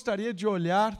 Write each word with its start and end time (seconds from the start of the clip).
gostaria 0.00 0.32
de 0.32 0.46
olhar 0.46 0.98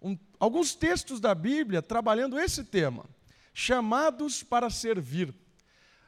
um, 0.00 0.16
alguns 0.40 0.74
textos 0.74 1.20
da 1.20 1.34
Bíblia 1.34 1.82
trabalhando 1.82 2.40
esse 2.40 2.64
tema: 2.64 3.04
chamados 3.52 4.42
para 4.42 4.70
servir. 4.70 5.34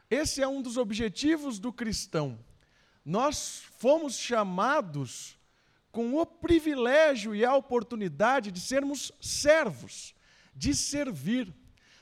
Esse 0.09 0.41
é 0.41 0.47
um 0.47 0.59
dos 0.59 0.75
objetivos 0.75 1.59
do 1.59 1.71
cristão. 1.71 2.39
Nós 3.05 3.61
fomos 3.77 4.17
chamados 4.17 5.37
com 5.91 6.15
o 6.15 6.25
privilégio 6.25 7.35
e 7.35 7.45
a 7.45 7.55
oportunidade 7.55 8.51
de 8.51 8.59
sermos 8.59 9.11
servos, 9.21 10.15
de 10.55 10.73
servir. 10.73 11.53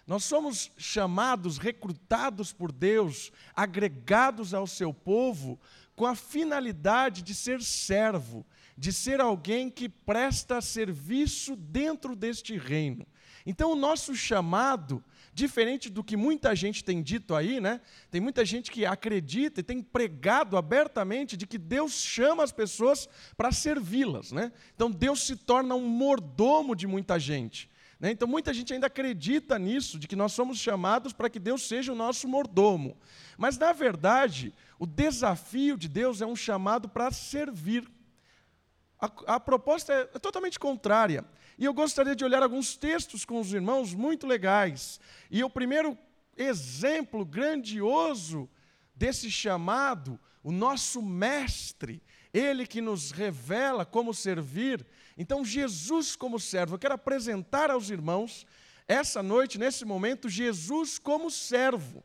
Nós 0.08 0.24
somos 0.24 0.72
chamados, 0.78 1.58
recrutados 1.58 2.54
por 2.54 2.72
Deus, 2.72 3.30
agregados 3.54 4.54
ao 4.54 4.68
seu 4.68 4.94
povo, 4.94 5.60
com 5.98 6.06
a 6.06 6.16
finalidade 6.16 7.22
de 7.22 7.36
ser 7.36 7.62
servo, 7.62 8.46
de 8.78 8.92
ser 8.92 9.22
alguém 9.22 9.70
que 9.70 9.88
presta 9.88 10.62
serviço 10.62 11.56
dentro 11.56 12.16
deste 12.16 12.58
reino. 12.58 13.06
Então, 13.46 13.72
o 13.72 13.76
nosso 13.76 14.16
chamado, 14.16 15.04
diferente 15.34 15.90
do 15.90 16.04
que 16.04 16.16
muita 16.16 16.56
gente 16.56 16.84
tem 16.84 17.02
dito 17.02 17.36
aí, 17.36 17.60
né? 17.60 17.82
Tem 18.10 18.22
muita 18.22 18.46
gente 18.46 18.72
que 18.72 18.86
acredita 18.86 19.60
e 19.60 19.64
tem 19.64 19.82
pregado 19.82 20.56
abertamente 20.56 21.36
de 21.36 21.46
que 21.46 21.58
Deus 21.58 21.94
chama 21.94 22.44
as 22.44 22.52
pessoas 22.52 23.08
para 23.36 23.52
servi-las, 23.52 24.32
né? 24.32 24.52
Então, 24.76 24.90
Deus 24.90 25.26
se 25.26 25.36
torna 25.36 25.76
um 25.76 25.88
mordomo 25.88 26.76
de 26.76 26.88
muita 26.88 27.20
gente. 27.20 27.70
Né? 28.00 28.12
Então, 28.12 28.28
muita 28.28 28.54
gente 28.54 28.74
ainda 28.74 28.88
acredita 28.88 29.58
nisso, 29.58 29.98
de 29.98 30.08
que 30.08 30.16
nós 30.16 30.34
somos 30.34 30.58
chamados 30.58 31.14
para 31.14 31.30
que 31.30 31.40
Deus 31.40 31.68
seja 31.68 31.92
o 31.92 31.96
nosso 31.96 32.28
mordomo. 32.28 32.98
Mas, 33.38 33.58
na 33.58 33.72
verdade, 33.72 34.54
o 34.78 34.86
desafio 34.86 35.78
de 35.78 35.88
Deus 35.88 36.22
é 36.22 36.26
um 36.26 36.36
chamado 36.36 36.90
para 36.90 37.12
servir. 37.12 37.90
A, 39.04 39.36
a 39.36 39.40
proposta 39.40 39.94
é, 39.94 40.06
totalmente 40.20 40.60
contrária. 40.60 41.26
E 41.58 41.66
eu 41.66 41.74
gostaria 41.74 42.16
de 42.16 42.24
olhar 42.24 42.42
alguns 42.42 42.78
textos 42.78 43.26
com 43.26 43.40
os 43.40 43.54
irmãos 43.54 43.94
muito 43.94 44.26
legais. 44.26 45.00
E 45.30 45.44
o 45.44 45.50
primeiro 45.50 45.98
exemplo 46.38 47.26
grandioso 47.26 48.50
desse 48.96 49.30
chamado, 49.30 50.20
o 50.44 50.52
nosso 50.52 51.02
mestre, 51.02 52.02
ele 52.34 52.66
que 52.66 52.82
nos 52.82 53.12
revela 53.12 53.86
como 53.86 54.14
servir, 54.14 54.86
então, 55.18 55.46
Jesus 55.46 56.16
como 56.16 56.40
servo, 56.40 56.76
eu 56.76 56.80
quero 56.80 56.96
apresentar 56.96 57.70
aos 57.70 57.90
irmãos, 57.90 58.46
essa 58.88 59.22
noite, 59.22 59.60
nesse 59.60 59.86
momento, 59.86 60.28
Jesus 60.28 60.98
como 60.98 61.30
servo. 61.30 62.04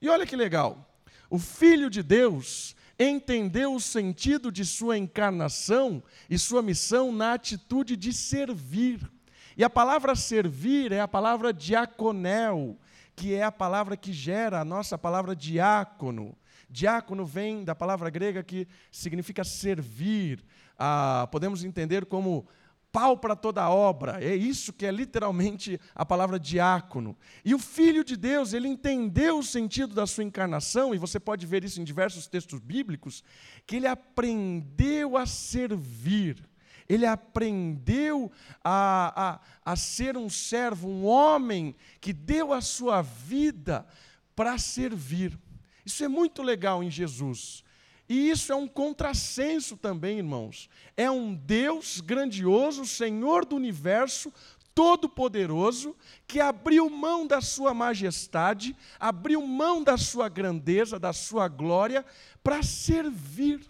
E 0.00 0.08
olha 0.08 0.26
que 0.26 0.36
legal, 0.36 0.86
o 1.28 1.38
Filho 1.38 1.88
de 1.90 2.02
Deus 2.02 2.76
entendeu 3.00 3.74
o 3.74 3.80
sentido 3.80 4.52
de 4.52 4.64
sua 4.64 4.98
encarnação 4.98 6.02
e 6.28 6.38
sua 6.38 6.60
missão 6.60 7.10
na 7.10 7.32
atitude 7.32 7.96
de 7.96 8.12
servir. 8.12 9.10
E 9.56 9.64
a 9.64 9.70
palavra 9.70 10.14
servir 10.14 10.92
é 10.92 11.00
a 11.00 11.08
palavra 11.08 11.52
diaconel, 11.52 12.78
que 13.16 13.34
é 13.34 13.42
a 13.42 13.50
palavra 13.50 13.96
que 13.96 14.12
gera 14.12 14.60
a 14.60 14.64
nossa 14.64 14.98
palavra 14.98 15.34
diácono. 15.34 16.36
Diácono 16.68 17.24
vem 17.24 17.64
da 17.64 17.74
palavra 17.74 18.10
grega 18.10 18.42
que 18.42 18.68
significa 18.92 19.42
servir, 19.44 20.44
ah, 20.78 21.26
podemos 21.32 21.64
entender 21.64 22.06
como 22.06 22.46
pau 22.92 23.16
para 23.16 23.36
toda 23.36 23.68
obra. 23.68 24.22
É 24.22 24.34
isso 24.34 24.72
que 24.72 24.86
é 24.86 24.90
literalmente 24.90 25.80
a 25.94 26.04
palavra 26.04 26.38
diácono. 26.38 27.16
E 27.44 27.54
o 27.54 27.58
Filho 27.58 28.04
de 28.04 28.16
Deus, 28.16 28.52
ele 28.52 28.68
entendeu 28.68 29.38
o 29.38 29.44
sentido 29.44 29.94
da 29.94 30.06
sua 30.06 30.24
encarnação, 30.24 30.94
e 30.94 30.98
você 30.98 31.18
pode 31.18 31.46
ver 31.46 31.64
isso 31.64 31.80
em 31.80 31.84
diversos 31.84 32.26
textos 32.26 32.60
bíblicos, 32.60 33.22
que 33.66 33.76
ele 33.76 33.86
aprendeu 33.86 35.16
a 35.16 35.26
servir. 35.26 36.48
Ele 36.88 37.06
aprendeu 37.06 38.30
a, 38.64 39.40
a, 39.64 39.72
a 39.72 39.76
ser 39.76 40.16
um 40.16 40.28
servo, 40.28 40.88
um 40.88 41.04
homem 41.04 41.76
que 42.00 42.12
deu 42.12 42.52
a 42.52 42.60
sua 42.60 43.00
vida 43.00 43.86
para 44.34 44.58
servir. 44.58 45.38
Isso 45.86 46.02
é 46.02 46.08
muito 46.08 46.42
legal 46.42 46.82
em 46.82 46.90
Jesus. 46.90 47.62
E 48.10 48.28
isso 48.28 48.52
é 48.52 48.56
um 48.56 48.66
contrassenso 48.66 49.76
também, 49.76 50.18
irmãos. 50.18 50.68
É 50.96 51.08
um 51.08 51.32
Deus 51.32 52.00
grandioso, 52.00 52.84
Senhor 52.84 53.44
do 53.44 53.54
universo, 53.54 54.34
todo-poderoso, 54.74 55.96
que 56.26 56.40
abriu 56.40 56.90
mão 56.90 57.24
da 57.24 57.40
sua 57.40 57.72
majestade, 57.72 58.76
abriu 58.98 59.46
mão 59.46 59.84
da 59.84 59.96
sua 59.96 60.28
grandeza, 60.28 60.98
da 60.98 61.12
sua 61.12 61.46
glória, 61.46 62.04
para 62.42 62.64
servir. 62.64 63.60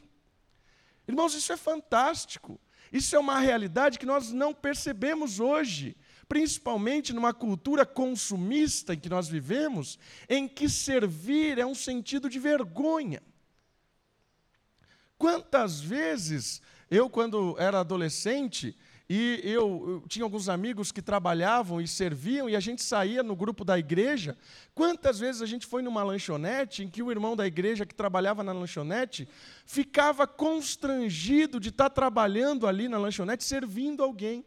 Irmãos, 1.07 1.35
isso 1.35 1.53
é 1.53 1.57
fantástico. 1.59 2.59
Isso 2.91 3.15
é 3.15 3.19
uma 3.19 3.39
realidade 3.39 3.99
que 3.99 4.07
nós 4.07 4.33
não 4.33 4.55
percebemos 4.55 5.39
hoje, 5.39 5.95
principalmente 6.27 7.13
numa 7.13 7.35
cultura 7.35 7.85
consumista 7.85 8.95
em 8.95 8.99
que 8.99 9.11
nós 9.11 9.29
vivemos, 9.29 9.99
em 10.31 10.49
que 10.49 10.67
servir 10.67 11.59
é 11.59 11.67
um 11.67 11.75
sentido 11.75 12.27
de 12.31 12.39
vergonha. 12.39 13.21
Quantas 15.21 15.83
vezes 15.83 16.63
eu, 16.91 17.11
quando 17.11 17.55
era 17.59 17.81
adolescente, 17.81 18.75
e 19.07 19.39
eu, 19.45 19.85
eu, 19.87 20.05
tinha 20.09 20.25
alguns 20.25 20.49
amigos 20.49 20.91
que 20.91 21.03
trabalhavam 21.03 21.79
e 21.79 21.87
serviam, 21.87 22.49
e 22.49 22.57
a 22.57 22.61
gente 22.61 22.83
saía 22.83 23.23
no 23.23 23.37
grupo 23.37 23.63
da 23.63 23.79
igreja. 23.79 24.35
Quantas 24.75 25.19
vezes 25.19 25.43
a 25.43 25.47
gente 25.47 25.67
foi 25.67 25.83
numa 25.83 26.03
lanchonete 26.03 26.85
em 26.85 26.89
que 26.89 27.03
o 27.03 27.11
irmão 27.11 27.37
da 27.37 27.47
igreja 27.47 27.85
que 27.85 27.95
trabalhava 27.95 28.43
na 28.43 28.55
lanchonete 28.55 29.29
ficava 29.67 30.27
constrangido 30.27 31.61
de 31.61 31.69
estar 31.69 31.91
trabalhando 31.91 32.67
ali 32.67 32.89
na 32.89 32.97
lanchonete 32.97 33.45
servindo 33.45 34.03
alguém. 34.03 34.43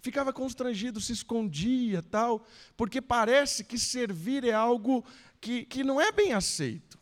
Ficava 0.00 0.32
constrangido, 0.32 1.00
se 1.00 1.12
escondia 1.12 2.02
tal, 2.02 2.44
porque 2.76 3.00
parece 3.00 3.62
que 3.62 3.78
servir 3.78 4.42
é 4.42 4.52
algo 4.52 5.04
que, 5.40 5.64
que 5.66 5.84
não 5.84 6.00
é 6.00 6.10
bem 6.10 6.32
aceito. 6.32 6.98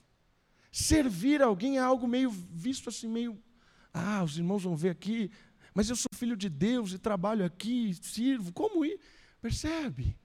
Servir 0.70 1.42
alguém 1.42 1.78
é 1.78 1.80
algo 1.80 2.06
meio 2.06 2.30
visto 2.30 2.88
assim, 2.88 3.08
meio. 3.08 3.38
Ah, 3.92 4.22
os 4.22 4.36
irmãos 4.36 4.62
vão 4.62 4.76
ver 4.76 4.90
aqui, 4.90 5.30
mas 5.74 5.88
eu 5.88 5.96
sou 5.96 6.08
filho 6.14 6.36
de 6.36 6.48
Deus 6.48 6.92
e 6.92 6.98
trabalho 6.98 7.44
aqui, 7.44 7.94
sirvo. 8.02 8.52
Como 8.52 8.84
ir? 8.84 9.00
Percebe? 9.40 10.16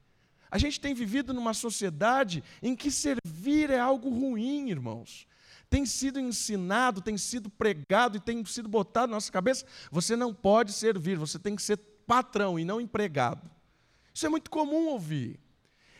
A 0.51 0.57
gente 0.57 0.79
tem 0.79 0.93
vivido 0.93 1.33
numa 1.33 1.53
sociedade 1.53 2.43
em 2.61 2.75
que 2.75 2.91
servir 2.91 3.69
é 3.69 3.79
algo 3.79 4.09
ruim, 4.09 4.69
irmãos. 4.69 5.25
Tem 5.69 5.85
sido 5.85 6.19
ensinado, 6.19 7.01
tem 7.01 7.17
sido 7.17 7.49
pregado 7.49 8.17
e 8.17 8.19
tem 8.19 8.45
sido 8.45 8.69
botado 8.69 9.07
na 9.07 9.15
nossa 9.15 9.31
cabeça: 9.31 9.65
você 9.89 10.15
não 10.15 10.31
pode 10.31 10.71
servir, 10.71 11.17
você 11.17 11.39
tem 11.39 11.55
que 11.55 11.61
ser 11.63 11.77
patrão 12.05 12.59
e 12.59 12.65
não 12.65 12.79
empregado. 12.79 13.49
Isso 14.13 14.25
é 14.25 14.29
muito 14.29 14.51
comum 14.51 14.89
ouvir. 14.89 15.39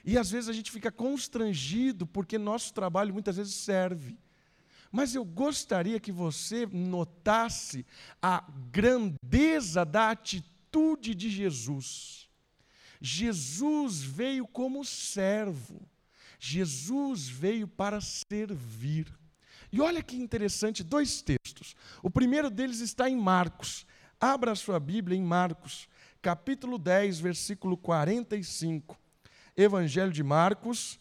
E 0.06 0.18
às 0.18 0.30
vezes 0.30 0.50
a 0.50 0.54
gente 0.54 0.70
fica 0.70 0.92
constrangido 0.92 2.06
porque 2.06 2.38
nosso 2.38 2.74
trabalho 2.74 3.14
muitas 3.14 3.38
vezes 3.38 3.56
serve. 3.56 4.18
Mas 4.94 5.16
eu 5.16 5.26
gostaria 5.26 6.00
que 6.00 6.12
você 6.12 6.68
notasse 6.68 7.84
a 8.22 8.46
grandeza 8.72 9.84
da 9.84 10.12
atitude 10.12 11.16
de 11.16 11.32
Jesus. 11.32 12.30
Jesus 13.02 14.04
veio 14.04 14.46
como 14.46 14.86
servo. 14.86 15.82
Jesus 16.40 17.28
veio 17.28 17.68
para 17.68 18.00
servir. 18.02 19.12
E 19.72 19.82
olha 19.82 20.04
que 20.04 20.16
interessante, 20.16 20.84
dois 20.84 21.24
textos. 21.24 21.76
O 22.04 22.10
primeiro 22.12 22.52
deles 22.52 22.80
está 22.80 23.10
em 23.10 23.18
Marcos. 23.18 23.88
Abra 24.22 24.52
a 24.52 24.56
sua 24.56 24.80
Bíblia 24.80 25.18
em 25.18 25.24
Marcos, 25.24 25.90
capítulo 26.22 26.78
10, 26.78 27.20
versículo 27.20 27.76
45. 27.78 28.96
Evangelho 29.58 30.12
de 30.12 30.22
Marcos, 30.22 31.00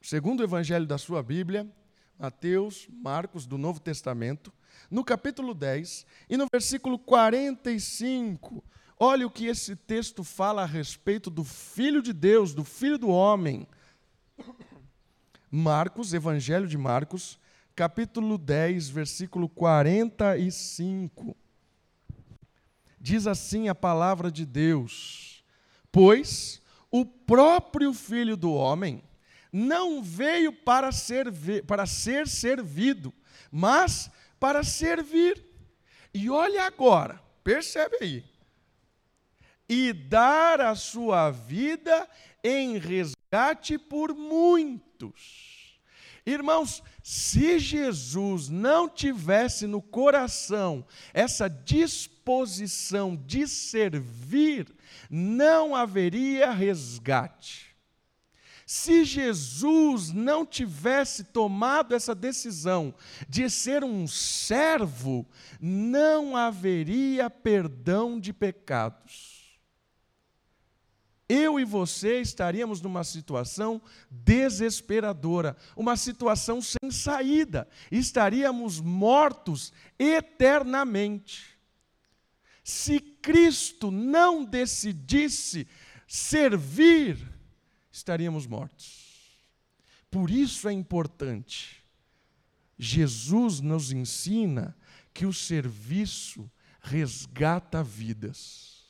segundo 0.00 0.44
evangelho 0.44 0.86
da 0.86 0.98
sua 0.98 1.20
Bíblia, 1.20 1.68
Mateus, 2.20 2.86
Marcos, 2.92 3.46
do 3.46 3.56
Novo 3.56 3.80
Testamento, 3.80 4.52
no 4.90 5.02
capítulo 5.02 5.54
10 5.54 6.04
e 6.28 6.36
no 6.36 6.46
versículo 6.52 6.98
45. 6.98 8.62
Olha 8.98 9.26
o 9.26 9.30
que 9.30 9.46
esse 9.46 9.74
texto 9.74 10.22
fala 10.22 10.62
a 10.62 10.66
respeito 10.66 11.30
do 11.30 11.42
Filho 11.42 12.02
de 12.02 12.12
Deus, 12.12 12.52
do 12.52 12.62
Filho 12.62 12.98
do 12.98 13.08
Homem. 13.08 13.66
Marcos, 15.50 16.12
Evangelho 16.12 16.68
de 16.68 16.76
Marcos, 16.76 17.38
capítulo 17.74 18.36
10, 18.36 18.90
versículo 18.90 19.48
45. 19.48 21.34
Diz 23.00 23.26
assim 23.26 23.70
a 23.70 23.74
palavra 23.74 24.30
de 24.30 24.44
Deus: 24.44 25.42
Pois 25.90 26.60
o 26.90 27.06
próprio 27.06 27.94
Filho 27.94 28.36
do 28.36 28.52
Homem 28.52 29.02
não 29.52 30.02
veio 30.02 30.52
para 30.52 30.92
ser, 30.92 31.26
para 31.66 31.86
ser 31.86 32.26
servido, 32.28 33.12
mas 33.50 34.10
para 34.38 34.62
servir. 34.62 35.44
E 36.12 36.28
olha 36.30 36.64
agora, 36.64 37.20
percebe 37.42 37.96
aí. 38.00 38.24
E 39.68 39.92
dar 39.92 40.60
a 40.60 40.74
sua 40.74 41.30
vida 41.30 42.08
em 42.42 42.78
resgate 42.78 43.78
por 43.78 44.14
muitos. 44.14 45.78
Irmãos, 46.26 46.82
se 47.02 47.58
Jesus 47.58 48.48
não 48.48 48.88
tivesse 48.88 49.66
no 49.66 49.80
coração 49.80 50.84
essa 51.14 51.48
disposição 51.48 53.16
de 53.16 53.48
servir, 53.48 54.72
não 55.08 55.74
haveria 55.74 56.50
resgate. 56.50 57.69
Se 58.72 59.04
Jesus 59.04 60.12
não 60.12 60.46
tivesse 60.46 61.24
tomado 61.24 61.92
essa 61.92 62.14
decisão 62.14 62.94
de 63.28 63.50
ser 63.50 63.82
um 63.82 64.06
servo, 64.06 65.26
não 65.60 66.36
haveria 66.36 67.28
perdão 67.28 68.20
de 68.20 68.32
pecados. 68.32 69.58
Eu 71.28 71.58
e 71.58 71.64
você 71.64 72.20
estaríamos 72.20 72.80
numa 72.80 73.02
situação 73.02 73.82
desesperadora, 74.08 75.56
uma 75.74 75.96
situação 75.96 76.62
sem 76.62 76.92
saída, 76.92 77.66
estaríamos 77.90 78.78
mortos 78.80 79.72
eternamente. 79.98 81.58
Se 82.62 83.00
Cristo 83.00 83.90
não 83.90 84.44
decidisse 84.44 85.66
servir, 86.06 87.39
estaríamos 88.00 88.46
mortos. 88.46 89.10
Por 90.10 90.30
isso 90.30 90.68
é 90.68 90.72
importante. 90.72 91.84
Jesus 92.78 93.60
nos 93.60 93.92
ensina 93.92 94.76
que 95.12 95.26
o 95.26 95.32
serviço 95.32 96.50
resgata 96.80 97.82
vidas. 97.82 98.80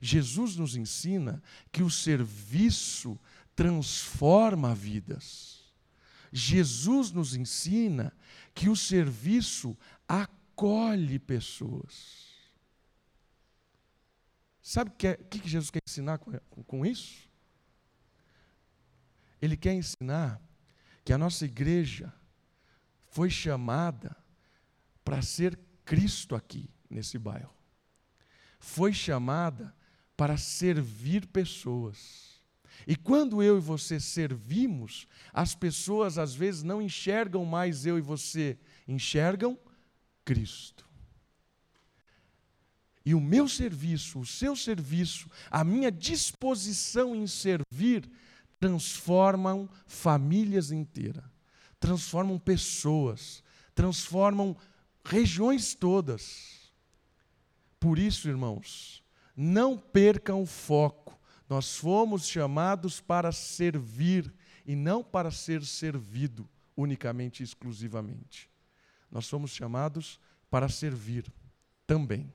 Jesus 0.00 0.56
nos 0.56 0.76
ensina 0.76 1.42
que 1.72 1.82
o 1.82 1.90
serviço 1.90 3.18
transforma 3.56 4.74
vidas. 4.74 5.58
Jesus 6.30 7.10
nos 7.10 7.34
ensina 7.34 8.12
que 8.54 8.68
o 8.68 8.76
serviço 8.76 9.76
acolhe 10.06 11.18
pessoas. 11.18 12.28
Sabe 14.62 14.90
o 14.90 14.92
que, 14.94 15.06
é, 15.06 15.16
que, 15.16 15.48
Jesus 15.48 15.70
quer 15.70 15.80
ensinar 15.88 16.18
com, 16.18 16.32
com 16.64 16.84
isso? 16.84 17.27
Ele 19.40 19.56
quer 19.56 19.74
ensinar 19.74 20.40
que 21.04 21.12
a 21.12 21.18
nossa 21.18 21.44
igreja 21.44 22.12
foi 23.06 23.30
chamada 23.30 24.16
para 25.04 25.22
ser 25.22 25.58
Cristo 25.84 26.34
aqui 26.34 26.70
nesse 26.90 27.18
bairro. 27.18 27.54
Foi 28.58 28.92
chamada 28.92 29.74
para 30.16 30.36
servir 30.36 31.26
pessoas. 31.26 32.38
E 32.86 32.96
quando 32.96 33.42
eu 33.42 33.56
e 33.58 33.60
você 33.60 33.98
servimos, 34.00 35.06
as 35.32 35.54
pessoas 35.54 36.18
às 36.18 36.34
vezes 36.34 36.62
não 36.62 36.82
enxergam 36.82 37.44
mais 37.44 37.86
eu 37.86 37.98
e 37.98 38.00
você, 38.00 38.58
enxergam 38.86 39.58
Cristo. 40.24 40.86
E 43.04 43.14
o 43.14 43.20
meu 43.20 43.48
serviço, 43.48 44.18
o 44.20 44.26
seu 44.26 44.54
serviço, 44.54 45.30
a 45.50 45.64
minha 45.64 45.90
disposição 45.90 47.16
em 47.16 47.26
servir, 47.26 48.10
transformam 48.58 49.68
famílias 49.86 50.70
inteiras, 50.72 51.24
transformam 51.78 52.38
pessoas, 52.38 53.42
transformam 53.74 54.56
regiões 55.04 55.74
todas. 55.74 56.72
Por 57.78 57.98
isso, 57.98 58.28
irmãos, 58.28 59.04
não 59.36 59.78
percam 59.78 60.42
o 60.42 60.46
foco. 60.46 61.18
Nós 61.48 61.76
fomos 61.76 62.26
chamados 62.26 63.00
para 63.00 63.32
servir 63.32 64.34
e 64.66 64.74
não 64.74 65.02
para 65.02 65.30
ser 65.30 65.64
servido 65.64 66.48
unicamente 66.76 67.40
e 67.40 67.44
exclusivamente. 67.44 68.50
Nós 69.10 69.26
somos 69.26 69.52
chamados 69.52 70.20
para 70.50 70.68
servir 70.68 71.24
também. 71.86 72.32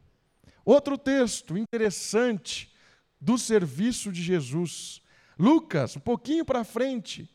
Outro 0.66 0.98
texto 0.98 1.58
interessante 1.58 2.74
do 3.20 3.38
serviço 3.38 4.12
de 4.12 4.24
Jesus 4.24 5.03
Lucas, 5.38 5.98
um 5.98 6.00
pouquinho 6.00 6.46
para 6.46 6.64
frente, 6.64 7.28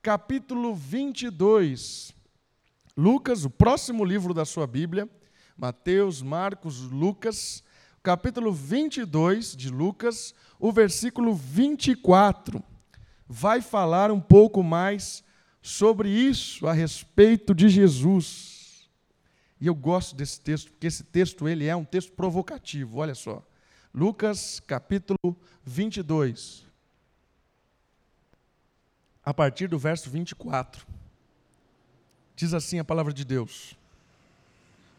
capítulo 0.00 0.74
22. 0.74 2.14
Lucas, 2.96 3.44
o 3.44 3.50
próximo 3.50 4.04
livro 4.04 4.32
da 4.32 4.44
sua 4.44 4.66
Bíblia, 4.66 5.08
Mateus, 5.56 6.22
Marcos, 6.22 6.80
Lucas, 6.82 7.62
capítulo 8.02 8.52
22 8.52 9.56
de 9.56 9.68
Lucas, 9.68 10.32
o 10.60 10.70
versículo 10.70 11.34
24, 11.34 12.62
vai 13.26 13.60
falar 13.60 14.12
um 14.12 14.20
pouco 14.20 14.62
mais 14.62 15.24
sobre 15.60 16.08
isso, 16.08 16.68
a 16.68 16.72
respeito 16.72 17.52
de 17.52 17.68
Jesus. 17.68 18.88
E 19.60 19.66
eu 19.66 19.74
gosto 19.74 20.14
desse 20.14 20.40
texto, 20.40 20.70
porque 20.70 20.86
esse 20.86 21.02
texto 21.02 21.48
ele 21.48 21.66
é 21.66 21.74
um 21.74 21.84
texto 21.84 22.12
provocativo, 22.12 22.98
olha 22.98 23.14
só. 23.14 23.44
Lucas, 23.92 24.60
capítulo 24.60 25.36
22 25.64 26.69
a 29.24 29.34
partir 29.34 29.68
do 29.68 29.78
verso 29.78 30.08
24. 30.10 30.86
Diz 32.34 32.54
assim 32.54 32.78
a 32.78 32.84
palavra 32.84 33.12
de 33.12 33.24
Deus. 33.24 33.76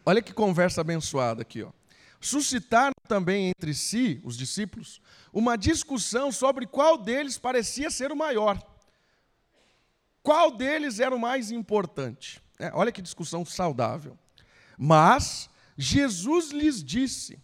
Olha 0.06 0.21
que 0.21 0.33
conversa 0.33 0.81
abençoada 0.81 1.41
aqui, 1.41 1.63
ó. 1.63 1.71
Suscitaram 2.19 2.94
também 3.07 3.50
entre 3.50 3.73
si, 3.73 4.21
os 4.23 4.38
discípulos, 4.38 5.01
uma 5.33 5.57
discussão 5.57 6.31
sobre 6.31 6.68
qual 6.68 6.97
deles 6.97 7.38
parecia 7.38 7.89
ser 7.89 8.12
o 8.12 8.15
maior. 8.15 8.62
Qual 10.21 10.51
deles 10.51 11.00
era 11.00 11.15
o 11.15 11.19
mais 11.19 11.50
importante? 11.50 12.39
É, 12.59 12.71
olha 12.74 12.91
que 12.91 13.01
discussão 13.01 13.44
saudável. 13.44 14.15
Mas 14.77 15.50
Jesus 15.75 16.51
lhes 16.51 16.83
disse: 16.83 17.39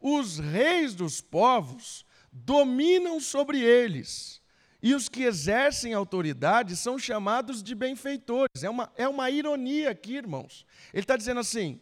os 0.00 0.38
reis 0.38 0.94
dos 0.94 1.20
povos 1.20 2.04
dominam 2.32 3.20
sobre 3.20 3.60
eles 3.60 4.37
e 4.82 4.94
os 4.94 5.08
que 5.08 5.24
exercem 5.24 5.92
autoridade 5.92 6.76
são 6.76 6.98
chamados 6.98 7.62
de 7.62 7.74
benfeitores. 7.74 8.62
É 8.62 8.70
uma, 8.70 8.92
é 8.96 9.08
uma 9.08 9.28
ironia 9.30 9.90
aqui, 9.90 10.16
irmãos. 10.16 10.64
Ele 10.92 11.02
está 11.02 11.16
dizendo 11.16 11.40
assim: 11.40 11.80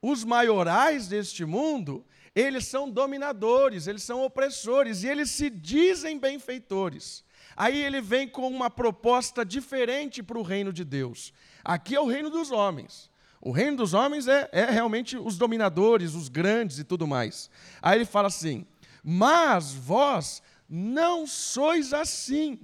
os 0.00 0.24
maiorais 0.24 1.08
deste 1.08 1.44
mundo, 1.44 2.04
eles 2.34 2.66
são 2.66 2.90
dominadores, 2.90 3.86
eles 3.86 4.02
são 4.02 4.24
opressores, 4.24 5.02
e 5.02 5.08
eles 5.08 5.30
se 5.30 5.50
dizem 5.50 6.18
benfeitores. 6.18 7.24
Aí 7.54 7.82
ele 7.82 8.00
vem 8.00 8.26
com 8.26 8.48
uma 8.48 8.70
proposta 8.70 9.44
diferente 9.44 10.22
para 10.22 10.38
o 10.38 10.42
reino 10.42 10.72
de 10.72 10.84
Deus. 10.84 11.34
Aqui 11.62 11.94
é 11.94 12.00
o 12.00 12.06
reino 12.06 12.30
dos 12.30 12.50
homens. 12.50 13.10
O 13.40 13.50
reino 13.50 13.76
dos 13.76 13.92
homens 13.92 14.26
é, 14.26 14.48
é 14.52 14.64
realmente 14.64 15.18
os 15.18 15.36
dominadores, 15.36 16.14
os 16.14 16.28
grandes 16.28 16.78
e 16.78 16.84
tudo 16.84 17.06
mais. 17.06 17.50
Aí 17.82 17.98
ele 17.98 18.04
fala 18.06 18.28
assim: 18.28 18.64
Mas 19.04 19.74
vós 19.74 20.42
não 20.74 21.26
sois 21.26 21.92
assim. 21.92 22.58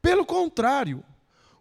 Pelo 0.00 0.24
contrário, 0.24 1.04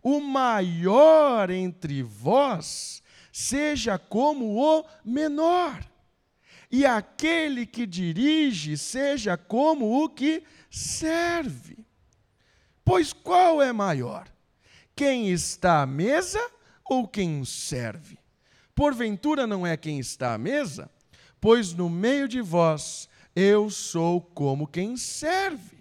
o 0.03 0.19
maior 0.19 1.49
entre 1.49 2.03
vós 2.03 3.01
seja 3.33 3.97
como 3.97 4.61
o 4.63 4.85
menor, 5.03 5.83
e 6.69 6.85
aquele 6.85 7.65
que 7.65 7.87
dirige 7.87 8.77
seja 8.77 9.35
como 9.35 10.03
o 10.03 10.07
que 10.07 10.43
serve. 10.69 11.83
Pois 12.85 13.11
qual 13.11 13.59
é 13.59 13.73
maior? 13.73 14.31
Quem 14.95 15.31
está 15.31 15.81
à 15.81 15.87
mesa 15.87 16.39
ou 16.85 17.07
quem 17.07 17.43
serve? 17.43 18.19
Porventura 18.75 19.47
não 19.47 19.65
é 19.65 19.75
quem 19.75 19.99
está 19.99 20.35
à 20.35 20.37
mesa? 20.37 20.91
Pois 21.41 21.73
no 21.73 21.89
meio 21.89 22.27
de 22.27 22.39
vós 22.39 23.08
eu 23.39 23.69
sou 23.69 24.19
como 24.19 24.67
quem 24.67 24.97
serve. 24.97 25.79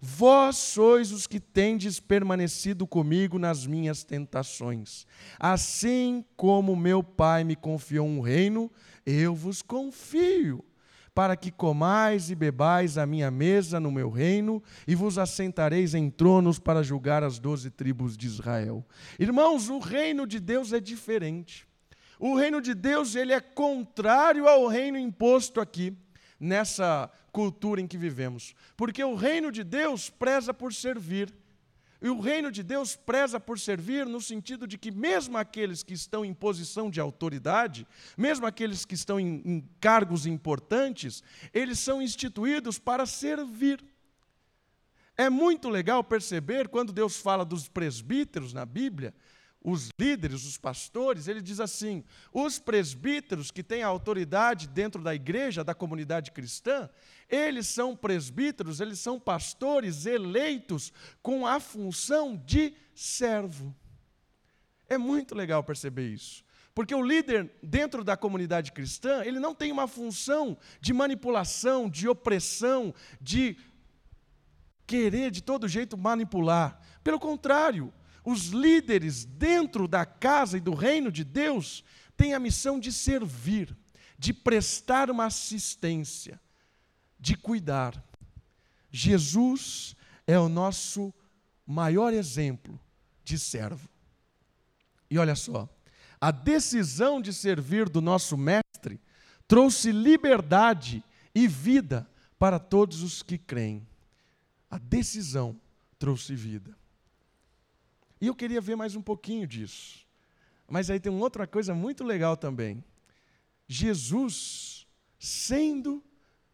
Vós 0.00 0.56
sois 0.56 1.10
os 1.10 1.26
que 1.26 1.40
tendes 1.40 1.98
permanecido 1.98 2.86
comigo 2.86 3.36
nas 3.36 3.66
minhas 3.66 4.04
tentações. 4.04 5.04
Assim 5.40 6.24
como 6.36 6.76
meu 6.76 7.02
Pai 7.02 7.42
me 7.42 7.56
confiou 7.56 8.06
um 8.06 8.20
reino, 8.20 8.70
eu 9.04 9.34
vos 9.34 9.60
confio, 9.60 10.64
para 11.12 11.36
que 11.36 11.50
comais 11.50 12.30
e 12.30 12.34
bebais 12.36 12.96
a 12.96 13.06
minha 13.06 13.30
mesa 13.30 13.80
no 13.80 13.90
meu 13.90 14.08
reino, 14.08 14.62
e 14.86 14.94
vos 14.94 15.18
assentareis 15.18 15.94
em 15.94 16.08
tronos 16.08 16.60
para 16.60 16.82
julgar 16.82 17.24
as 17.24 17.40
doze 17.40 17.70
tribos 17.70 18.16
de 18.16 18.26
Israel. 18.26 18.86
Irmãos, 19.18 19.68
o 19.68 19.80
reino 19.80 20.28
de 20.28 20.38
Deus 20.38 20.72
é 20.72 20.78
diferente. 20.78 21.66
O 22.20 22.36
reino 22.36 22.60
de 22.60 22.72
Deus 22.72 23.16
ele 23.16 23.32
é 23.32 23.40
contrário 23.40 24.46
ao 24.46 24.68
reino 24.68 24.96
imposto 24.96 25.60
aqui 25.60 25.96
nessa 26.38 27.10
cultura 27.32 27.80
em 27.80 27.86
que 27.86 27.98
vivemos. 27.98 28.54
Porque 28.76 29.02
o 29.02 29.14
reino 29.14 29.50
de 29.50 29.64
Deus 29.64 30.10
preza 30.10 30.52
por 30.52 30.72
servir. 30.72 31.32
E 32.02 32.08
o 32.08 32.20
reino 32.20 32.52
de 32.52 32.62
Deus 32.62 32.96
preza 32.96 33.40
por 33.40 33.58
servir 33.58 34.04
no 34.04 34.20
sentido 34.20 34.66
de 34.66 34.76
que, 34.76 34.90
mesmo 34.90 35.38
aqueles 35.38 35.82
que 35.82 35.94
estão 35.94 36.22
em 36.22 36.34
posição 36.34 36.90
de 36.90 37.00
autoridade, 37.00 37.86
mesmo 38.16 38.44
aqueles 38.44 38.84
que 38.84 38.94
estão 38.94 39.18
em, 39.18 39.40
em 39.44 39.68
cargos 39.80 40.26
importantes, 40.26 41.22
eles 41.52 41.78
são 41.78 42.02
instituídos 42.02 42.78
para 42.78 43.06
servir. 43.06 43.82
É 45.16 45.30
muito 45.30 45.68
legal 45.68 46.02
perceber 46.02 46.68
quando 46.68 46.92
Deus 46.92 47.16
fala 47.16 47.44
dos 47.44 47.68
presbíteros 47.68 48.52
na 48.52 48.66
Bíblia, 48.66 49.14
os 49.64 49.88
líderes, 49.98 50.44
os 50.44 50.58
pastores, 50.58 51.26
ele 51.26 51.40
diz 51.40 51.58
assim: 51.58 52.04
os 52.30 52.58
presbíteros 52.58 53.50
que 53.50 53.62
têm 53.62 53.82
autoridade 53.82 54.68
dentro 54.68 55.02
da 55.02 55.14
igreja, 55.14 55.64
da 55.64 55.74
comunidade 55.74 56.30
cristã, 56.32 56.90
eles 57.30 57.66
são 57.66 57.96
presbíteros, 57.96 58.80
eles 58.80 58.98
são 58.98 59.18
pastores 59.18 60.04
eleitos 60.04 60.92
com 61.22 61.46
a 61.46 61.58
função 61.58 62.36
de 62.36 62.74
servo. 62.94 63.74
É 64.86 64.98
muito 64.98 65.34
legal 65.34 65.64
perceber 65.64 66.08
isso. 66.10 66.44
Porque 66.74 66.94
o 66.94 67.02
líder 67.02 67.50
dentro 67.62 68.04
da 68.04 68.16
comunidade 68.16 68.70
cristã, 68.70 69.22
ele 69.24 69.38
não 69.40 69.54
tem 69.54 69.72
uma 69.72 69.88
função 69.88 70.58
de 70.80 70.92
manipulação, 70.92 71.88
de 71.88 72.06
opressão, 72.06 72.92
de 73.18 73.56
querer 74.86 75.30
de 75.30 75.40
todo 75.40 75.68
jeito 75.68 75.96
manipular. 75.96 76.78
Pelo 77.02 77.18
contrário, 77.18 77.92
os 78.24 78.46
líderes 78.46 79.24
dentro 79.24 79.86
da 79.86 80.06
casa 80.06 80.56
e 80.56 80.60
do 80.60 80.74
reino 80.74 81.12
de 81.12 81.22
Deus 81.22 81.84
têm 82.16 82.32
a 82.32 82.40
missão 82.40 82.80
de 82.80 82.90
servir, 82.90 83.76
de 84.18 84.32
prestar 84.32 85.10
uma 85.10 85.26
assistência, 85.26 86.40
de 87.20 87.36
cuidar. 87.36 88.02
Jesus 88.90 89.94
é 90.26 90.38
o 90.38 90.48
nosso 90.48 91.12
maior 91.66 92.12
exemplo 92.14 92.80
de 93.22 93.38
servo. 93.38 93.88
E 95.10 95.18
olha 95.18 95.34
só, 95.34 95.68
a 96.20 96.30
decisão 96.30 97.20
de 97.20 97.32
servir 97.32 97.88
do 97.88 98.00
nosso 98.00 98.36
Mestre 98.36 98.98
trouxe 99.46 99.92
liberdade 99.92 101.04
e 101.34 101.46
vida 101.46 102.08
para 102.38 102.58
todos 102.58 103.02
os 103.02 103.22
que 103.22 103.36
creem. 103.36 103.86
A 104.70 104.78
decisão 104.78 105.60
trouxe 105.98 106.34
vida. 106.34 106.74
E 108.24 108.26
eu 108.26 108.34
queria 108.34 108.58
ver 108.58 108.74
mais 108.74 108.96
um 108.96 109.02
pouquinho 109.02 109.46
disso. 109.46 110.02
Mas 110.66 110.88
aí 110.88 110.98
tem 110.98 111.12
uma 111.12 111.20
outra 111.20 111.46
coisa 111.46 111.74
muito 111.74 112.02
legal 112.02 112.38
também. 112.38 112.82
Jesus 113.68 114.86
sendo 115.18 116.02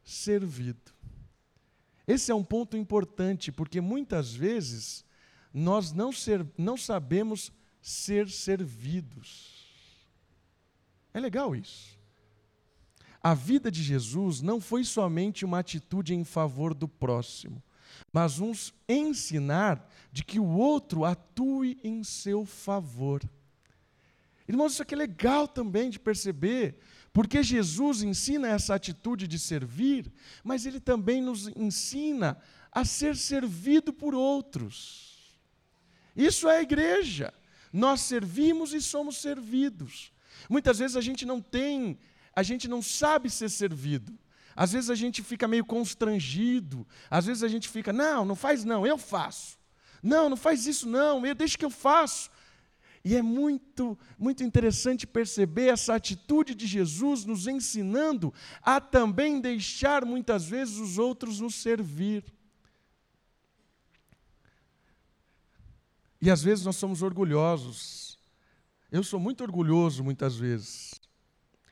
servido. 0.03 0.93
Esse 2.09 2.33
é 2.33 2.35
um 2.35 2.43
ponto 2.43 2.77
importante, 2.77 3.53
porque 3.53 3.81
muitas 3.81 4.35
vezes 4.35 5.05
nós 5.55 5.93
não, 5.93 6.11
ser, 6.11 6.45
não 6.59 6.77
sabemos 6.77 7.53
ser 7.81 8.29
servidos. 8.29 10.11
É 11.15 11.21
legal 11.21 11.55
isso. 11.55 11.97
A 13.23 13.33
vida 13.33 13.71
de 13.71 13.81
Jesus 13.81 14.41
não 14.41 14.61
foi 14.61 14.83
somente 14.83 15.45
uma 15.45 15.61
atitude 15.61 16.17
em 16.17 16.25
favor 16.25 16.75
do 16.75 16.89
próximo, 16.89 17.63
mas 18.13 18.41
uns 18.41 18.75
ensinar 18.89 19.89
de 20.13 20.25
que 20.25 20.41
o 20.41 20.49
outro 20.49 21.05
atue 21.05 21.79
em 21.83 22.03
seu 22.03 22.45
favor. 22.45 23.23
Irmãos, 24.49 24.73
isso 24.73 24.83
aqui 24.83 24.95
é 24.95 24.99
legal 24.99 25.47
também 25.47 25.91
de 25.91 25.99
perceber, 26.01 26.77
porque 27.13 27.43
Jesus 27.43 28.03
ensina 28.03 28.49
essa 28.49 28.75
atitude 28.75 29.29
de 29.29 29.39
servir, 29.39 30.13
mas 30.43 30.67
ele 30.67 30.81
também 30.81 31.23
nos 31.23 31.49
ensina 31.57 32.37
a 32.73 32.85
ser 32.85 33.17
servido 33.17 33.93
por 33.93 34.15
outros. 34.15 35.39
Isso 36.17 36.49
é 36.49 36.59
a 36.59 36.63
igreja. 36.63 37.33
Nós 37.73 38.01
servimos 38.01 38.73
e 38.73 38.81
somos 38.81 39.19
servidos. 39.19 40.13
Muitas 40.49 40.79
vezes 40.79 40.97
a 40.97 41.01
gente 41.01 41.25
não 41.25 41.41
tem, 41.41 41.99
a 42.35 42.43
gente 42.43 42.67
não 42.69 42.83
sabe 42.83 43.31
ser 43.31 43.49
servido. 43.49 44.13
Às 44.61 44.73
vezes 44.73 44.91
a 44.91 44.95
gente 44.95 45.23
fica 45.23 45.49
meio 45.49 45.65
constrangido, 45.65 46.87
às 47.09 47.25
vezes 47.25 47.43
a 47.43 47.49
gente 47.49 47.67
fica, 47.67 47.95
não, 47.95 48.27
não 48.27 48.37
faz 48.37 48.63
não, 48.63 48.87
eu 48.87 48.99
faço. 48.99 49.59
Não, 50.03 50.29
não 50.29 50.37
faz 50.37 50.67
isso 50.67 50.87
não, 50.87 51.25
eu 51.25 51.35
deixa 51.35 51.57
que 51.57 51.65
eu 51.65 51.71
faço. 51.71 52.31
E 53.03 53.17
é 53.17 53.23
muito, 53.23 53.99
muito 54.19 54.45
interessante 54.45 55.07
perceber 55.07 55.69
essa 55.69 55.95
atitude 55.95 56.55
de 56.55 56.67
Jesus 56.67 57.25
nos 57.25 57.47
ensinando 57.47 58.35
a 58.61 58.83
também 58.83 59.41
deixar 59.41 60.05
muitas 60.05 60.45
vezes 60.45 60.77
os 60.77 60.99
outros 60.99 61.41
nos 61.41 61.55
servir. 61.55 62.23
E 66.21 66.31
às 66.31 66.43
vezes 66.43 66.67
nós 66.67 66.77
somos 66.77 67.01
orgulhosos. 67.01 68.19
Eu 68.93 69.03
sou 69.03 69.19
muito 69.19 69.43
orgulhoso 69.43 70.05
muitas 70.05 70.37
vezes 70.37 71.01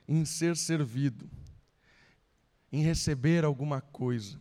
em 0.09 0.25
ser 0.25 0.57
servido 0.57 1.28
em 2.72 2.82
receber 2.82 3.44
alguma 3.44 3.80
coisa. 3.80 4.40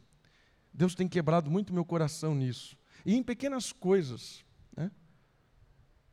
Deus 0.74 0.93
tem 0.93 1.07
quebrado 1.07 1.50
muito 1.50 1.74
meu 1.74 1.86
coração 1.86 2.36
nisso. 2.36 2.77
E 3.05 3.15
em 3.15 3.24
pequenas 3.24 3.72
coisas. 3.72 4.46
Né? 4.75 4.91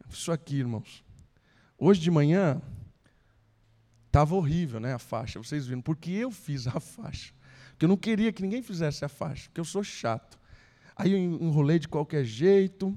Isso 0.08 0.32
aqui, 0.32 0.56
irmãos. 0.56 1.04
Hoje 1.76 2.00
de 2.00 2.10
manhã, 2.10 2.62
estava 4.06 4.34
horrível 4.34 4.78
né, 4.78 4.94
a 4.94 4.98
faixa, 4.98 5.42
vocês 5.42 5.66
viram, 5.66 5.82
porque 5.82 6.10
eu 6.12 6.30
fiz 6.30 6.66
a 6.66 6.78
faixa. 6.78 7.34
Porque 7.70 7.84
eu 7.84 7.88
não 7.88 7.96
queria 7.96 8.32
que 8.32 8.42
ninguém 8.42 8.62
fizesse 8.62 9.04
a 9.04 9.08
faixa, 9.08 9.48
porque 9.48 9.60
eu 9.60 9.64
sou 9.64 9.82
chato. 9.82 10.38
Aí 10.94 11.12
eu 11.12 11.18
enrolei 11.18 11.80
de 11.80 11.88
qualquer 11.88 12.24
jeito. 12.24 12.96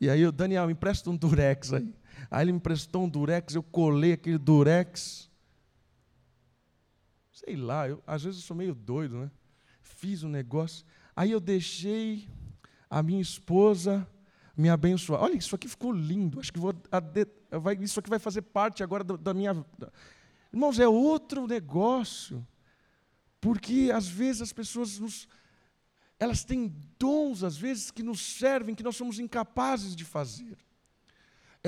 E 0.00 0.10
aí 0.10 0.26
o 0.26 0.32
Daniel, 0.32 0.70
empresta 0.70 1.08
um 1.08 1.16
durex 1.16 1.72
aí. 1.72 1.94
Aí 2.30 2.44
ele 2.44 2.52
me 2.52 2.58
emprestou 2.58 3.04
um 3.04 3.08
durex, 3.08 3.54
eu 3.54 3.62
colei 3.62 4.12
aquele 4.12 4.38
durex 4.38 5.30
sei 7.48 7.56
lá, 7.56 7.88
eu, 7.88 8.02
às 8.06 8.22
vezes 8.22 8.40
eu 8.40 8.46
sou 8.46 8.54
meio 8.54 8.74
doido, 8.74 9.16
né? 9.16 9.30
Fiz 9.80 10.22
um 10.22 10.28
negócio, 10.28 10.84
aí 11.16 11.30
eu 11.30 11.40
deixei 11.40 12.28
a 12.90 13.02
minha 13.02 13.22
esposa 13.22 14.06
me 14.54 14.68
abençoar. 14.68 15.22
Olha, 15.22 15.34
isso 15.34 15.54
aqui 15.54 15.66
ficou 15.66 15.90
lindo. 15.90 16.38
Acho 16.40 16.52
que 16.52 16.58
vou, 16.58 16.74
vai, 17.62 17.74
isso 17.76 17.98
aqui 18.00 18.10
vai 18.10 18.18
fazer 18.18 18.42
parte 18.42 18.82
agora 18.82 19.02
da, 19.02 19.16
da 19.16 19.32
minha. 19.32 19.54
Da... 19.78 19.90
Irmãos, 20.52 20.78
é 20.78 20.86
outro 20.86 21.46
negócio. 21.46 22.46
Porque 23.40 23.90
às 23.94 24.06
vezes 24.06 24.42
as 24.42 24.52
pessoas 24.52 24.98
nos, 24.98 25.26
elas 26.18 26.44
têm 26.44 26.74
dons, 26.98 27.44
às 27.44 27.56
vezes, 27.56 27.90
que 27.90 28.02
nos 28.02 28.20
servem, 28.20 28.74
que 28.74 28.82
nós 28.82 28.96
somos 28.96 29.18
incapazes 29.18 29.96
de 29.96 30.04
fazer 30.04 30.58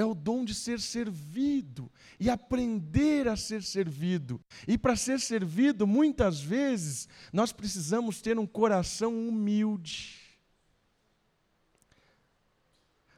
é 0.01 0.05
o 0.05 0.15
dom 0.15 0.45
de 0.45 0.55
ser 0.55 0.81
servido 0.81 1.91
e 2.19 2.31
aprender 2.31 3.29
a 3.29 3.37
ser 3.37 3.63
servido. 3.63 4.41
E 4.67 4.79
para 4.79 4.97
ser 4.97 5.21
servido, 5.21 5.87
muitas 5.87 6.41
vezes, 6.41 7.09
nós 7.33 7.53
precisamos 7.53 8.21
ter 8.21 8.39
um 8.39 8.47
coração 8.47 9.29
humilde. 9.29 10.19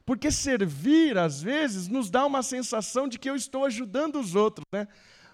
Porque 0.04 0.30
servir, 0.30 1.16
às 1.16 1.40
vezes, 1.40 1.86
nos 1.86 2.10
dá 2.10 2.26
uma 2.26 2.42
sensação 2.42 3.06
de 3.06 3.18
que 3.18 3.30
eu 3.30 3.36
estou 3.36 3.64
ajudando 3.64 4.18
os 4.18 4.34
outros, 4.34 4.66
né? 4.72 4.88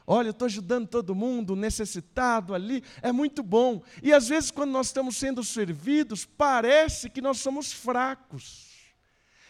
Olha, 0.06 0.28
eu 0.28 0.32
estou 0.32 0.46
ajudando 0.46 0.88
todo 0.88 1.14
mundo, 1.14 1.54
necessitado 1.54 2.54
ali, 2.54 2.82
é 3.02 3.12
muito 3.12 3.42
bom. 3.42 3.82
E 4.02 4.12
às 4.12 4.28
vezes, 4.28 4.50
quando 4.50 4.70
nós 4.70 4.86
estamos 4.86 5.16
sendo 5.16 5.44
servidos, 5.44 6.24
parece 6.24 7.10
que 7.10 7.20
nós 7.20 7.40
somos 7.40 7.72
fracos. 7.72 8.67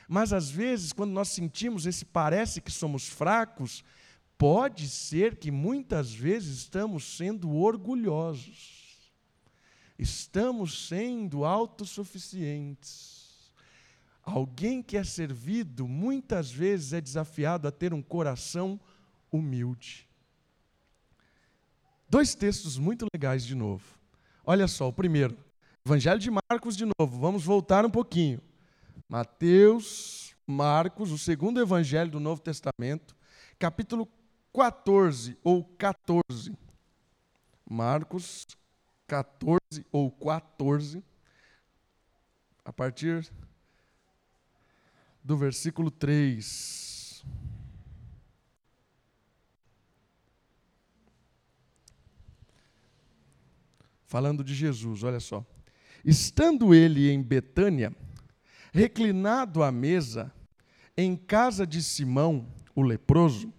Mas 0.09 0.33
às 0.33 0.49
vezes, 0.49 0.93
quando 0.93 1.13
nós 1.13 1.29
sentimos 1.29 1.85
esse 1.85 2.07
parece 2.07 2.63
que 2.63 2.73
somos 2.73 3.07
fracos, 3.07 3.85
pode 4.39 4.89
ser 4.89 5.37
que 5.37 5.51
muitas 5.51 6.15
vezes 6.15 6.61
estamos 6.61 7.17
sendo 7.17 7.55
orgulhosos. 7.55 9.13
Estamos 9.99 10.89
sendo 10.89 11.45
autossuficientes. 11.45 13.53
Alguém 14.23 14.83
que 14.83 14.97
é 14.97 15.05
servido 15.05 15.87
muitas 15.87 16.51
vezes 16.51 16.95
é 16.95 17.01
desafiado 17.01 17.69
a 17.69 17.71
ter 17.71 17.93
um 17.93 18.01
coração 18.01 18.81
humilde. 19.31 20.09
Dois 22.09 22.35
textos 22.35 22.79
muito 22.79 23.07
legais 23.13 23.45
de 23.45 23.55
novo. 23.55 23.85
Olha 24.45 24.67
só, 24.67 24.89
o 24.89 24.93
primeiro, 24.93 25.37
Evangelho 25.85 26.19
de 26.19 26.31
Marcos 26.31 26.77
de 26.77 26.87
novo. 26.99 27.19
Vamos 27.19 27.45
voltar 27.45 27.85
um 27.85 27.91
pouquinho. 27.91 28.41
Mateus, 29.09 30.37
Marcos, 30.47 31.11
o 31.11 31.17
segundo 31.17 31.61
evangelho 31.61 32.11
do 32.11 32.21
Novo 32.21 32.43
Testamento, 32.43 33.17
capítulo 33.59 34.07
14 34.53 35.39
ou 35.43 35.65
14. 35.65 36.55
Marcos 37.69 38.47
14 39.07 39.61
ou 39.91 40.11
14, 40.11 41.03
a 42.63 42.71
partir 42.71 43.27
do 45.25 45.39
versículo 45.39 45.91
3. 45.91 47.25
Falando 54.05 54.45
de 54.45 54.55
Jesus, 54.55 55.03
olha 55.03 55.21
só. 55.21 55.45
Estando 56.05 56.75
ele 56.75 57.11
em 57.11 57.23
Betânia, 57.23 57.95
reclinado 58.73 59.63
à 59.63 59.71
mesa, 59.71 60.33
em 60.97 61.17
casa 61.17 61.67
de 61.67 61.83
Simão, 61.83 62.47
o 62.75 62.83
leproso, 62.83 63.53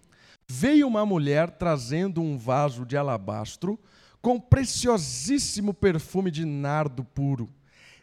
veio 0.46 0.86
uma 0.86 1.06
mulher 1.06 1.50
trazendo 1.50 2.20
um 2.20 2.36
vaso 2.36 2.84
de 2.84 2.96
alabastro 2.96 3.78
com 4.20 4.38
preciosíssimo 4.38 5.72
perfume 5.72 6.30
de 6.30 6.44
nardo 6.44 7.04
puro. 7.04 7.48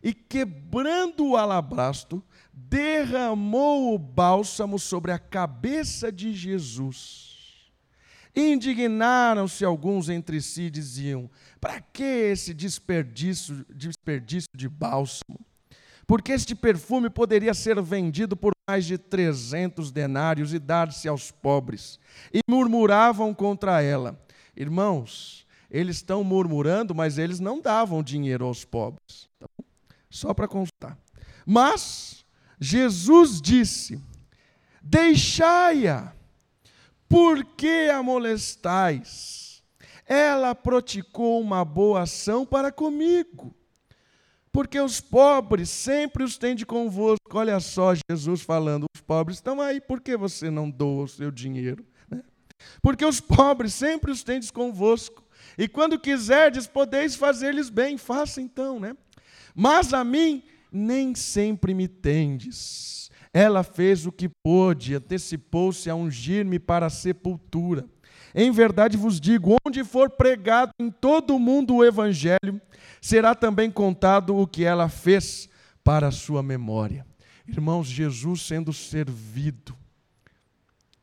e 0.03 0.13
quebrando 0.13 1.25
o 1.25 1.35
alabastro, 1.35 2.23
derramou 2.53 3.93
o 3.93 3.99
bálsamo 3.99 4.77
sobre 4.77 5.11
a 5.11 5.17
cabeça 5.19 6.11
de 6.11 6.33
Jesus. 6.33 7.35
Indignaram-se 8.35 9.65
alguns 9.65 10.07
entre 10.07 10.39
si 10.39 10.63
e 10.63 10.69
diziam: 10.69 11.29
Para 11.59 11.81
que 11.81 12.03
esse 12.03 12.53
desperdício, 12.53 13.65
desperdício 13.73 14.49
de 14.55 14.69
bálsamo? 14.69 15.39
Porque 16.07 16.31
este 16.31 16.55
perfume 16.55 17.09
poderia 17.09 17.53
ser 17.53 17.81
vendido 17.81 18.37
por 18.37 18.53
mais 18.65 18.85
de 18.85 18.97
trezentos 18.97 19.91
denários 19.91 20.53
e 20.53 20.59
dar-se 20.59 21.05
aos 21.05 21.31
pobres. 21.31 21.99
E 22.33 22.39
murmuravam 22.49 23.33
contra 23.33 23.81
ela. 23.81 24.17
Irmãos, 24.55 25.45
eles 25.69 25.97
estão 25.97 26.23
murmurando, 26.23 26.95
mas 26.95 27.17
eles 27.17 27.41
não 27.41 27.59
davam 27.59 28.01
dinheiro 28.01 28.45
aos 28.45 28.63
pobres. 28.63 29.29
Tá 29.37 29.47
Só 30.09 30.33
para 30.33 30.47
constar. 30.47 30.97
Mas 31.45 32.25
Jesus 32.57 33.41
disse: 33.41 34.01
Deixai-a, 34.81 36.13
por 37.09 37.43
que 37.43 37.89
a 37.89 38.01
molestais? 38.01 39.61
Ela 40.05 40.55
praticou 40.55 41.41
uma 41.41 41.65
boa 41.65 42.03
ação 42.03 42.45
para 42.45 42.71
comigo 42.71 43.56
porque 44.57 44.79
os 44.79 44.99
pobres 44.99 45.69
sempre 45.69 46.23
os 46.23 46.35
tende 46.35 46.65
convosco. 46.65 47.19
Olha 47.31 47.59
só 47.59 47.93
Jesus 48.09 48.41
falando, 48.41 48.87
os 48.95 49.01
pobres 49.01 49.37
estão 49.37 49.61
aí, 49.61 49.79
por 49.79 50.01
que 50.01 50.17
você 50.17 50.49
não 50.49 50.67
doa 50.67 51.03
o 51.03 51.07
seu 51.07 51.29
dinheiro? 51.29 51.85
Né? 52.09 52.23
Porque 52.81 53.05
os 53.05 53.19
pobres 53.19 53.75
sempre 53.75 54.09
os 54.09 54.23
tendes 54.23 54.49
convosco. 54.49 55.23
E 55.59 55.67
quando 55.67 55.99
quiserdes, 55.99 56.65
podeis 56.65 57.13
fazer-lhes 57.13 57.69
bem, 57.69 57.99
faça 57.99 58.41
então, 58.41 58.79
né? 58.79 58.97
Mas 59.53 59.93
a 59.93 60.03
mim 60.03 60.41
nem 60.71 61.13
sempre 61.13 61.75
me 61.75 61.87
tendes. 61.87 63.11
Ela 63.31 63.61
fez 63.61 64.07
o 64.07 64.11
que 64.11 64.27
pôde, 64.43 64.95
antecipou-se 64.95 65.87
a 65.87 65.93
ungir-me 65.93 66.57
para 66.57 66.87
a 66.87 66.89
sepultura. 66.89 67.87
Em 68.39 68.51
verdade 68.51 68.95
vos 68.95 69.19
digo: 69.19 69.57
onde 69.65 69.83
for 69.83 70.11
pregado 70.11 70.69
em 70.79 70.91
todo 70.91 71.35
o 71.35 71.39
mundo 71.39 71.77
o 71.77 71.83
evangelho, 71.83 72.61
será 73.01 73.33
também 73.33 73.71
contado 73.71 74.37
o 74.37 74.45
que 74.45 74.63
ela 74.63 74.87
fez 74.87 75.49
para 75.83 76.09
a 76.09 76.11
sua 76.11 76.43
memória. 76.43 77.03
Irmãos, 77.47 77.87
Jesus 77.87 78.43
sendo 78.43 78.71
servido 78.71 79.75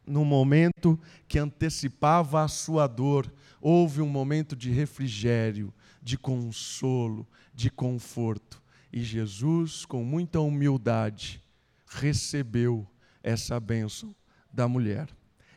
no 0.07 0.25
momento 0.25 0.97
que 1.27 1.41
antecipava 1.41 2.41
a 2.41 2.47
sua 2.47 2.87
dor, 2.87 3.33
houve 3.61 4.01
um 4.01 4.09
momento 4.09 4.55
de 4.55 4.71
refrigério, 4.71 5.75
de 6.01 6.17
consolo, 6.17 7.27
de 7.53 7.69
conforto. 7.69 8.63
E 8.93 9.03
Jesus, 9.03 9.85
com 9.85 10.05
muita 10.05 10.39
humildade, 10.39 11.43
recebeu 11.85 12.87
essa 13.25 13.59
bênção 13.59 14.15
da 14.53 14.69
mulher. 14.69 15.09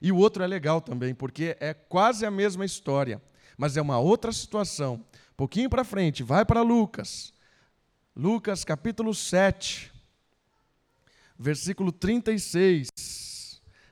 E 0.01 0.11
o 0.11 0.17
outro 0.17 0.43
é 0.43 0.47
legal 0.47 0.81
também, 0.81 1.13
porque 1.13 1.57
é 1.59 1.73
quase 1.73 2.25
a 2.25 2.31
mesma 2.31 2.65
história, 2.65 3.21
mas 3.57 3.77
é 3.77 3.81
uma 3.81 3.99
outra 3.99 4.31
situação 4.31 5.03
pouquinho 5.37 5.69
para 5.69 5.83
frente, 5.83 6.23
vai 6.23 6.43
para 6.43 6.63
Lucas. 6.63 7.31
Lucas 8.15 8.65
capítulo 8.65 9.13
7, 9.13 9.93
versículo 11.37 11.91
36. 11.91 12.87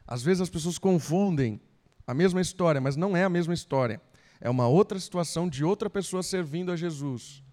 Às 0.07 0.23
vezes 0.23 0.41
as 0.41 0.49
pessoas 0.49 0.79
confundem 0.79 1.61
a 2.07 2.15
mesma 2.15 2.41
história, 2.41 2.81
mas 2.81 2.95
não 2.95 3.15
é 3.15 3.23
a 3.23 3.29
mesma 3.29 3.53
história. 3.53 4.01
É 4.41 4.49
uma 4.49 4.67
outra 4.67 4.99
situação 4.99 5.47
de 5.47 5.63
outra 5.63 5.87
pessoa 5.87 6.23
servindo 6.23 6.71
a 6.71 6.75
Jesus. 6.75 7.43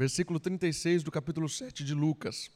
Versículo 0.00 0.40
36 0.40 1.02
do 1.02 1.10
capítulo 1.10 1.46
7 1.46 1.84
de 1.84 1.92
Lucas 1.92 2.50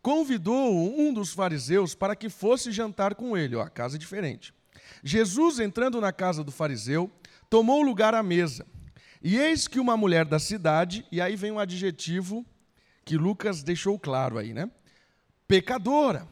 convidou 0.00 0.96
um 0.96 1.12
dos 1.12 1.32
fariseus 1.32 1.96
para 1.96 2.14
que 2.14 2.28
fosse 2.28 2.70
jantar 2.70 3.16
com 3.16 3.36
ele. 3.36 3.56
Ó, 3.56 3.60
a 3.60 3.68
casa 3.68 3.96
é 3.96 3.98
diferente. 3.98 4.54
Jesus, 5.02 5.58
entrando 5.58 6.00
na 6.00 6.12
casa 6.12 6.44
do 6.44 6.52
fariseu, 6.52 7.10
tomou 7.50 7.82
lugar 7.82 8.14
à 8.14 8.22
mesa. 8.22 8.64
E 9.20 9.36
eis 9.36 9.66
que 9.66 9.80
uma 9.80 9.96
mulher 9.96 10.24
da 10.24 10.38
cidade, 10.38 11.04
e 11.10 11.20
aí 11.20 11.34
vem 11.34 11.50
um 11.50 11.58
adjetivo 11.58 12.46
que 13.04 13.16
Lucas 13.16 13.64
deixou 13.64 13.98
claro 13.98 14.38
aí, 14.38 14.54
né? 14.54 14.70
Pecadora. 15.48 16.24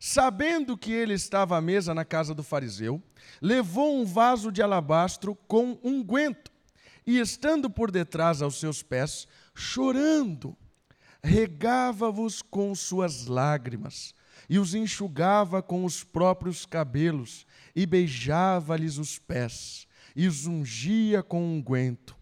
Sabendo 0.00 0.74
que 0.74 0.90
ele 0.90 1.12
estava 1.12 1.58
à 1.58 1.60
mesa 1.60 1.92
na 1.92 2.06
casa 2.06 2.34
do 2.34 2.42
fariseu, 2.42 2.98
levou 3.42 4.00
um 4.00 4.06
vaso 4.06 4.50
de 4.50 4.62
alabastro 4.62 5.34
com 5.46 5.78
unguento, 5.84 6.50
e 7.06 7.18
estando 7.18 7.68
por 7.68 7.90
detrás 7.90 8.40
aos 8.40 8.58
seus 8.58 8.82
pés, 8.82 9.26
chorando, 9.54 10.56
regava-vos 11.22 12.42
com 12.42 12.74
suas 12.74 13.26
lágrimas, 13.26 14.14
e 14.48 14.58
os 14.58 14.74
enxugava 14.74 15.62
com 15.62 15.84
os 15.84 16.04
próprios 16.04 16.66
cabelos, 16.66 17.46
e 17.74 17.86
beijava-lhes 17.86 18.98
os 18.98 19.18
pés, 19.18 19.86
e 20.14 20.26
os 20.26 20.46
ungia 20.46 21.22
com 21.22 21.42
unguento. 21.42 22.16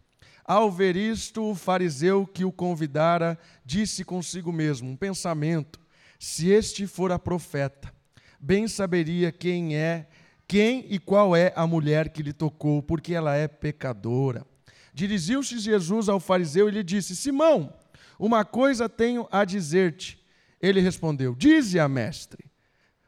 Ao 0.45 0.71
ver 0.71 0.97
isto, 0.97 1.51
o 1.51 1.55
fariseu 1.55 2.27
que 2.27 2.45
o 2.45 2.53
convidara 2.53 3.39
disse 3.65 4.05
consigo 4.05 4.53
mesmo, 4.53 4.91
um 4.91 4.97
pensamento: 4.97 5.81
se 6.19 6.49
este 6.49 6.87
fora 6.87 7.19
profeta, 7.19 7.93
bem 8.41 8.67
saberia 8.67 9.31
quem 9.31 9.77
é, 9.77 10.09
quem 10.47 10.85
e 10.89 10.99
qual 10.99 11.35
é 11.35 11.53
a 11.57 11.67
mulher 11.67 12.11
que 12.11 12.23
lhe 12.23 12.33
tocou, 12.33 12.83
porque 12.83 13.15
ela 13.15 13.35
é 13.37 13.47
pecadora. 13.47 14.45
Dirigiu-se 14.93 15.59
Jesus 15.59 16.09
ao 16.09 16.21
fariseu 16.21 16.69
e 16.69 16.73
lhe 16.73 16.83
disse: 16.83 17.17
Simão, 17.17 17.73
uma 18.19 18.45
coisa 18.45 18.89
tenho 18.89 19.27
a 19.31 19.45
dizer-te. 19.45 20.23
Ele 20.61 20.81
respondeu: 20.81 21.35
Dize-a, 21.35 21.89
mestre. 21.89 22.45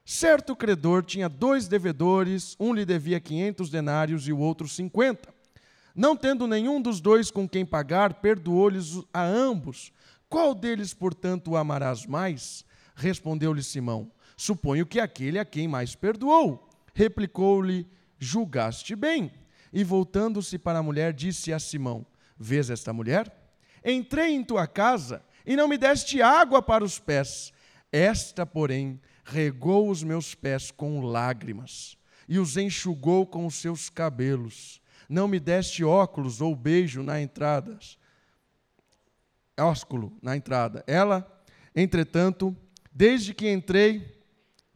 Certo 0.05 0.55
credor 0.55 1.03
tinha 1.03 1.29
dois 1.29 1.66
devedores, 1.66 2.57
um 2.61 2.75
lhe 2.75 2.85
devia 2.85 3.20
quinhentos 3.20 3.70
denários 3.70 4.29
e 4.29 4.33
o 4.33 4.38
outro 4.38 4.68
cinquenta. 4.68 5.33
Não 5.94 6.16
tendo 6.16 6.47
nenhum 6.47 6.81
dos 6.83 7.01
dois 7.01 7.31
com 7.31 7.49
quem 7.49 7.64
pagar, 7.64 8.14
perdoou-lhes 8.14 9.01
a 9.12 9.25
ambos. 9.25 9.92
Qual 10.29 10.55
deles, 10.55 10.92
portanto, 10.92 11.53
o 11.53 11.57
amarás 11.57 12.05
mais? 12.05 12.64
Respondeu-lhe 12.94 13.62
Simão: 13.62 14.11
Suponho 14.37 14.85
que 14.85 14.99
aquele 15.01 15.38
a 15.38 15.44
quem 15.44 15.68
mais 15.68 15.94
perdoou. 15.94 16.68
Replicou-lhe: 16.94 17.87
Julgaste 18.18 18.97
bem. 18.97 19.31
E 19.75 19.83
voltando-se 19.83 20.57
para 20.57 20.79
a 20.79 20.83
mulher, 20.85 21.13
disse 21.13 21.53
a 21.53 21.59
Simão: 21.59 22.07
Vês 22.39 22.71
esta 22.71 22.93
mulher? 22.93 23.31
Entrei 23.85 24.33
em 24.33 24.45
tua 24.45 24.69
casa 24.69 25.21
e 25.45 25.57
não 25.57 25.67
me 25.67 25.77
deste 25.77 26.23
água 26.23 26.63
para 26.63 26.85
os 26.85 27.01
pés. 27.01 27.53
Esta, 27.91 28.47
porém, 28.47 29.01
regou 29.25 29.91
os 29.91 30.05
meus 30.05 30.33
pés 30.33 30.71
com 30.71 31.01
lágrimas 31.01 31.99
e 32.29 32.39
os 32.39 32.57
enxugou 32.57 33.27
com 33.27 33.47
os 33.47 33.57
seus 33.57 33.91
cabelos. 33.91 34.81
Não 35.09 35.27
me 35.27 35.41
deste 35.41 35.83
óculos 35.83 36.41
ou 36.41 36.55
beijo 36.55 37.03
na 37.03 37.21
entrada. 37.21 37.77
Ósculo 39.59 40.17
na 40.23 40.37
entrada. 40.37 40.85
Ela, 40.87 41.27
entretanto, 41.75 42.57
desde 42.93 43.35
que 43.35 43.51
entrei, 43.51 44.23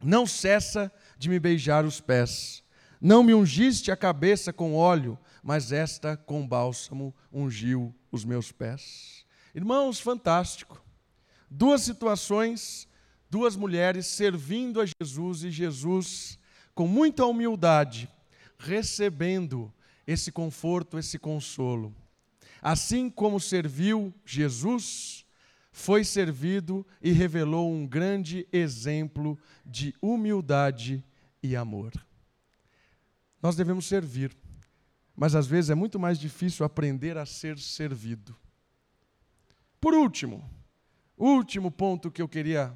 não 0.03 0.27
cessa 0.27 0.91
de 1.17 1.29
me 1.29 1.39
beijar 1.39 1.85
os 1.85 2.01
pés. 2.01 2.61
Não 3.01 3.23
me 3.23 3.33
ungiste 3.33 3.91
a 3.91 3.95
cabeça 3.95 4.51
com 4.51 4.75
óleo, 4.75 5.17
mas 5.41 5.71
esta 5.71 6.17
com 6.17 6.45
bálsamo 6.45 7.15
ungiu 7.31 7.95
os 8.11 8.25
meus 8.25 8.51
pés. 8.51 9.25
Irmãos, 9.55 9.99
fantástico. 9.99 10.83
Duas 11.49 11.81
situações, 11.81 12.87
duas 13.29 13.55
mulheres 13.55 14.05
servindo 14.05 14.81
a 14.81 14.85
Jesus 15.01 15.43
e 15.43 15.49
Jesus, 15.49 16.37
com 16.75 16.87
muita 16.87 17.25
humildade, 17.25 18.09
recebendo 18.57 19.73
esse 20.05 20.31
conforto, 20.31 20.99
esse 20.99 21.17
consolo. 21.17 21.95
Assim 22.61 23.09
como 23.09 23.39
serviu 23.39 24.13
Jesus, 24.25 25.25
foi 25.71 26.03
servido 26.03 26.85
e 27.01 27.11
revelou 27.11 27.71
um 27.71 27.87
grande 27.87 28.45
exemplo 28.51 29.39
de 29.65 29.95
humildade 30.01 31.01
e 31.41 31.55
amor. 31.55 31.93
Nós 33.41 33.55
devemos 33.55 33.85
servir 33.85 34.35
mas 35.19 35.35
às 35.35 35.45
vezes 35.45 35.69
é 35.69 35.75
muito 35.75 35.99
mais 35.99 36.17
difícil 36.17 36.65
aprender 36.65 37.17
a 37.17 37.25
ser 37.25 37.59
servido. 37.59 38.33
Por 39.81 39.93
último, 39.93 40.49
último 41.17 41.69
ponto 41.69 42.09
que 42.09 42.21
eu 42.21 42.27
queria 42.29 42.73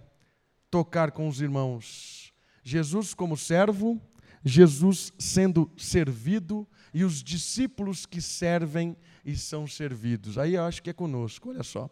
tocar 0.69 1.11
com 1.11 1.29
os 1.29 1.39
irmãos: 1.39 2.33
Jesus 2.61 3.13
como 3.13 3.37
servo, 3.37 3.97
Jesus 4.43 5.13
sendo 5.17 5.71
servido 5.77 6.67
e 6.93 7.05
os 7.05 7.23
discípulos 7.23 8.05
que 8.05 8.21
servem 8.21 8.97
e 9.23 9.37
são 9.37 9.65
servidos. 9.65 10.37
Aí 10.37 10.55
eu 10.55 10.65
acho 10.65 10.83
que 10.83 10.89
é 10.89 10.93
conosco, 10.93 11.47
olha 11.47 11.63
só. 11.63 11.89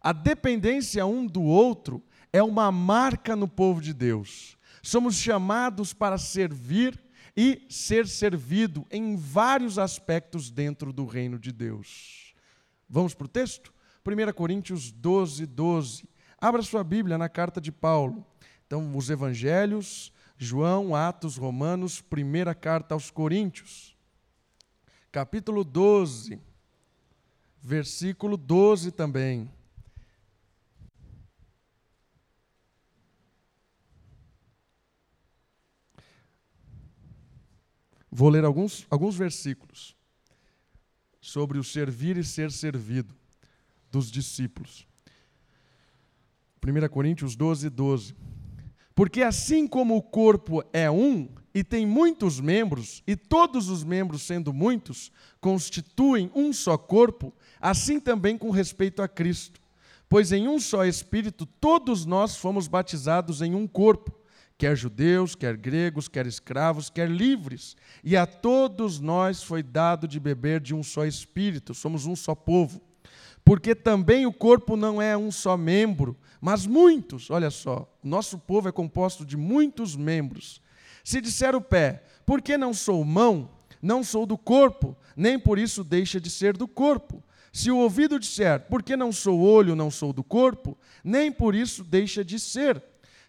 A 0.00 0.12
dependência 0.12 1.06
um 1.06 1.24
do 1.24 1.42
outro 1.42 2.02
é 2.32 2.42
uma 2.42 2.72
marca 2.72 3.36
no 3.36 3.46
povo 3.46 3.80
de 3.80 3.94
Deus. 3.94 4.58
somos 4.82 5.14
chamados 5.14 5.92
para 5.92 6.18
servir 6.18 7.00
e 7.36 7.66
ser 7.68 8.06
servido 8.06 8.86
em 8.90 9.16
vários 9.16 9.78
aspectos 9.78 10.50
dentro 10.50 10.92
do 10.92 11.04
reino 11.04 11.38
de 11.38 11.52
Deus. 11.52 12.34
Vamos 12.88 13.14
para 13.14 13.24
o 13.24 13.28
texto? 13.28 13.72
1 14.06 14.32
Coríntios 14.32 14.92
12, 14.92 15.46
12. 15.46 16.08
Abra 16.40 16.62
sua 16.62 16.84
Bíblia 16.84 17.18
na 17.18 17.28
carta 17.28 17.60
de 17.60 17.72
Paulo. 17.72 18.24
Então, 18.66 18.96
os 18.96 19.10
evangelhos, 19.10 20.12
João, 20.36 20.94
Atos, 20.94 21.36
Romanos, 21.36 22.00
primeira 22.00 22.54
carta 22.54 22.94
aos 22.94 23.10
Coríntios, 23.10 23.96
capítulo 25.10 25.64
12, 25.64 26.40
versículo 27.62 28.36
12 28.36 28.92
também. 28.92 29.50
Vou 38.16 38.28
ler 38.28 38.44
alguns, 38.44 38.86
alguns 38.88 39.16
versículos 39.16 39.96
sobre 41.20 41.58
o 41.58 41.64
servir 41.64 42.16
e 42.16 42.22
ser 42.22 42.52
servido 42.52 43.12
dos 43.90 44.08
discípulos. 44.08 44.86
1 46.64 46.88
Coríntios 46.90 47.34
12, 47.34 47.68
12. 47.68 48.14
Porque 48.94 49.20
assim 49.20 49.66
como 49.66 49.96
o 49.96 50.02
corpo 50.02 50.62
é 50.72 50.88
um 50.88 51.28
e 51.52 51.64
tem 51.64 51.84
muitos 51.84 52.38
membros, 52.38 53.02
e 53.04 53.16
todos 53.16 53.68
os 53.68 53.82
membros, 53.82 54.22
sendo 54.22 54.52
muitos, 54.52 55.10
constituem 55.40 56.30
um 56.36 56.52
só 56.52 56.78
corpo, 56.78 57.34
assim 57.60 57.98
também 57.98 58.38
com 58.38 58.50
respeito 58.50 59.02
a 59.02 59.08
Cristo. 59.08 59.60
Pois 60.08 60.30
em 60.30 60.46
um 60.46 60.60
só 60.60 60.84
Espírito 60.84 61.44
todos 61.44 62.06
nós 62.06 62.36
fomos 62.36 62.68
batizados 62.68 63.42
em 63.42 63.56
um 63.56 63.66
corpo 63.66 64.23
quer 64.56 64.76
judeus, 64.76 65.34
quer 65.34 65.56
gregos, 65.56 66.08
quer 66.08 66.26
escravos, 66.26 66.88
quer 66.88 67.10
livres, 67.10 67.76
e 68.02 68.16
a 68.16 68.26
todos 68.26 69.00
nós 69.00 69.42
foi 69.42 69.62
dado 69.62 70.06
de 70.06 70.20
beber 70.20 70.60
de 70.60 70.74
um 70.74 70.82
só 70.82 71.04
espírito, 71.04 71.74
somos 71.74 72.06
um 72.06 72.14
só 72.14 72.34
povo. 72.34 72.80
Porque 73.44 73.74
também 73.74 74.24
o 74.24 74.32
corpo 74.32 74.74
não 74.74 75.02
é 75.02 75.16
um 75.16 75.30
só 75.30 75.56
membro, 75.56 76.16
mas 76.40 76.66
muitos. 76.66 77.30
Olha 77.30 77.50
só, 77.50 77.86
nosso 78.02 78.38
povo 78.38 78.68
é 78.68 78.72
composto 78.72 79.24
de 79.24 79.36
muitos 79.36 79.94
membros. 79.94 80.62
Se 81.02 81.20
disser 81.20 81.54
o 81.54 81.60
pé, 81.60 82.02
por 82.24 82.40
que 82.40 82.56
não 82.56 82.72
sou 82.72 83.04
mão? 83.04 83.50
Não 83.82 84.02
sou 84.02 84.24
do 84.24 84.38
corpo, 84.38 84.96
nem 85.14 85.38
por 85.38 85.58
isso 85.58 85.84
deixa 85.84 86.18
de 86.18 86.30
ser 86.30 86.56
do 86.56 86.66
corpo. 86.66 87.22
Se 87.52 87.70
o 87.70 87.76
ouvido 87.76 88.18
disser, 88.18 88.60
por 88.62 88.82
que 88.82 88.96
não 88.96 89.12
sou 89.12 89.38
olho, 89.40 89.76
não 89.76 89.90
sou 89.90 90.10
do 90.10 90.24
corpo, 90.24 90.76
nem 91.04 91.30
por 91.30 91.54
isso 91.54 91.84
deixa 91.84 92.24
de 92.24 92.40
ser. 92.40 92.82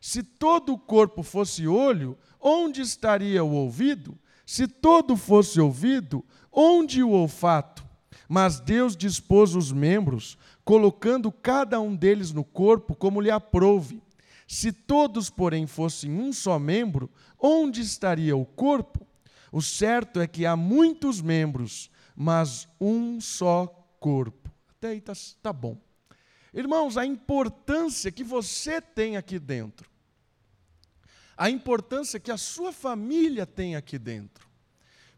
Se 0.07 0.21
todo 0.21 0.73
o 0.73 0.77
corpo 0.77 1.23
fosse 1.23 1.67
olho, 1.67 2.15
onde 2.39 2.79
estaria 2.79 3.43
o 3.43 3.51
ouvido? 3.51 4.15
Se 4.45 4.67
todo 4.67 5.17
fosse 5.17 5.59
ouvido, 5.59 6.23
onde 6.51 7.01
o 7.01 7.09
olfato? 7.09 7.83
Mas 8.29 8.59
Deus 8.59 8.95
dispôs 8.95 9.55
os 9.55 9.71
membros, 9.71 10.37
colocando 10.63 11.31
cada 11.31 11.81
um 11.81 11.95
deles 11.95 12.31
no 12.31 12.43
corpo 12.43 12.93
como 12.93 13.19
lhe 13.19 13.31
aprouve. 13.31 13.99
Se 14.47 14.71
todos, 14.71 15.31
porém, 15.31 15.65
fossem 15.65 16.11
um 16.11 16.31
só 16.31 16.59
membro, 16.59 17.09
onde 17.41 17.81
estaria 17.81 18.37
o 18.37 18.45
corpo? 18.45 19.07
O 19.51 19.59
certo 19.59 20.19
é 20.19 20.27
que 20.27 20.45
há 20.45 20.55
muitos 20.55 21.19
membros, 21.19 21.89
mas 22.15 22.67
um 22.79 23.19
só 23.19 23.65
corpo. 23.99 24.51
Até 24.69 24.89
aí 24.89 24.99
está 24.99 25.13
tá 25.41 25.51
bom. 25.51 25.81
Irmãos, 26.53 26.95
a 26.95 27.03
importância 27.07 28.11
que 28.11 28.23
você 28.23 28.79
tem 28.79 29.17
aqui 29.17 29.39
dentro 29.39 29.94
a 31.37 31.49
importância 31.49 32.19
que 32.19 32.31
a 32.31 32.37
sua 32.37 32.71
família 32.71 33.45
tem 33.45 33.75
aqui 33.75 33.97
dentro. 33.97 34.47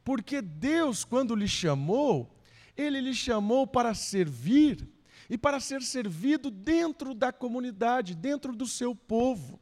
Porque 0.03 0.41
Deus, 0.41 1.03
quando 1.03 1.35
lhe 1.35 1.47
chamou, 1.47 2.35
ele 2.75 3.01
lhe 3.01 3.13
chamou 3.13 3.67
para 3.67 3.93
servir 3.93 4.87
e 5.29 5.37
para 5.37 5.59
ser 5.59 5.81
servido 5.81 6.49
dentro 6.49 7.13
da 7.13 7.31
comunidade, 7.31 8.15
dentro 8.15 8.55
do 8.55 8.65
seu 8.65 8.95
povo. 8.95 9.59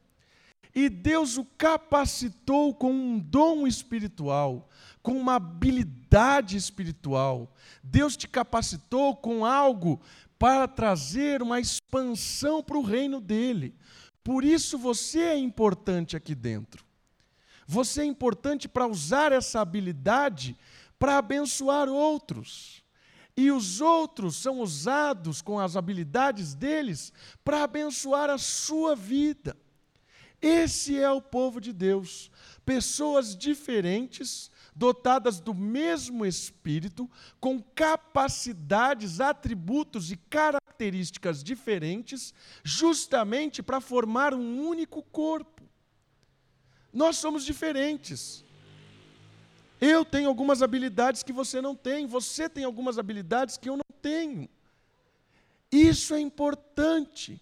E 0.74 0.88
Deus 0.88 1.38
o 1.38 1.44
capacitou 1.44 2.74
com 2.74 2.92
um 2.92 3.18
dom 3.18 3.66
espiritual, 3.66 4.68
com 5.02 5.12
uma 5.12 5.36
habilidade 5.36 6.56
espiritual. 6.56 7.50
Deus 7.82 8.16
te 8.16 8.28
capacitou 8.28 9.16
com 9.16 9.44
algo 9.44 10.00
para 10.38 10.68
trazer 10.68 11.42
uma 11.42 11.58
expansão 11.58 12.62
para 12.62 12.76
o 12.76 12.82
reino 12.82 13.20
dele. 13.20 13.74
Por 14.26 14.44
isso 14.44 14.76
você 14.76 15.20
é 15.20 15.38
importante 15.38 16.16
aqui 16.16 16.34
dentro. 16.34 16.84
Você 17.64 18.00
é 18.00 18.04
importante 18.04 18.68
para 18.68 18.84
usar 18.84 19.30
essa 19.30 19.60
habilidade 19.60 20.58
para 20.98 21.18
abençoar 21.18 21.88
outros. 21.88 22.82
E 23.36 23.52
os 23.52 23.80
outros 23.80 24.34
são 24.34 24.58
usados 24.58 25.40
com 25.40 25.60
as 25.60 25.76
habilidades 25.76 26.56
deles 26.56 27.12
para 27.44 27.62
abençoar 27.62 28.28
a 28.28 28.36
sua 28.36 28.96
vida. 28.96 29.56
Esse 30.42 30.98
é 30.98 31.08
o 31.08 31.22
povo 31.22 31.60
de 31.60 31.72
Deus. 31.72 32.28
Pessoas 32.64 33.36
diferentes, 33.36 34.50
dotadas 34.76 35.40
do 35.40 35.54
mesmo 35.54 36.26
espírito, 36.26 37.10
com 37.40 37.60
capacidades, 37.60 39.20
atributos 39.20 40.12
e 40.12 40.16
características 40.16 41.42
diferentes, 41.42 42.34
justamente 42.62 43.62
para 43.62 43.80
formar 43.80 44.34
um 44.34 44.60
único 44.60 45.02
corpo. 45.02 45.62
Nós 46.92 47.16
somos 47.16 47.44
diferentes. 47.44 48.44
Eu 49.80 50.04
tenho 50.04 50.28
algumas 50.28 50.62
habilidades 50.62 51.22
que 51.22 51.32
você 51.32 51.60
não 51.60 51.74
tem, 51.74 52.06
você 52.06 52.48
tem 52.48 52.64
algumas 52.64 52.98
habilidades 52.98 53.56
que 53.56 53.70
eu 53.70 53.76
não 53.76 53.96
tenho. 54.02 54.46
Isso 55.72 56.14
é 56.14 56.20
importante. 56.20 57.40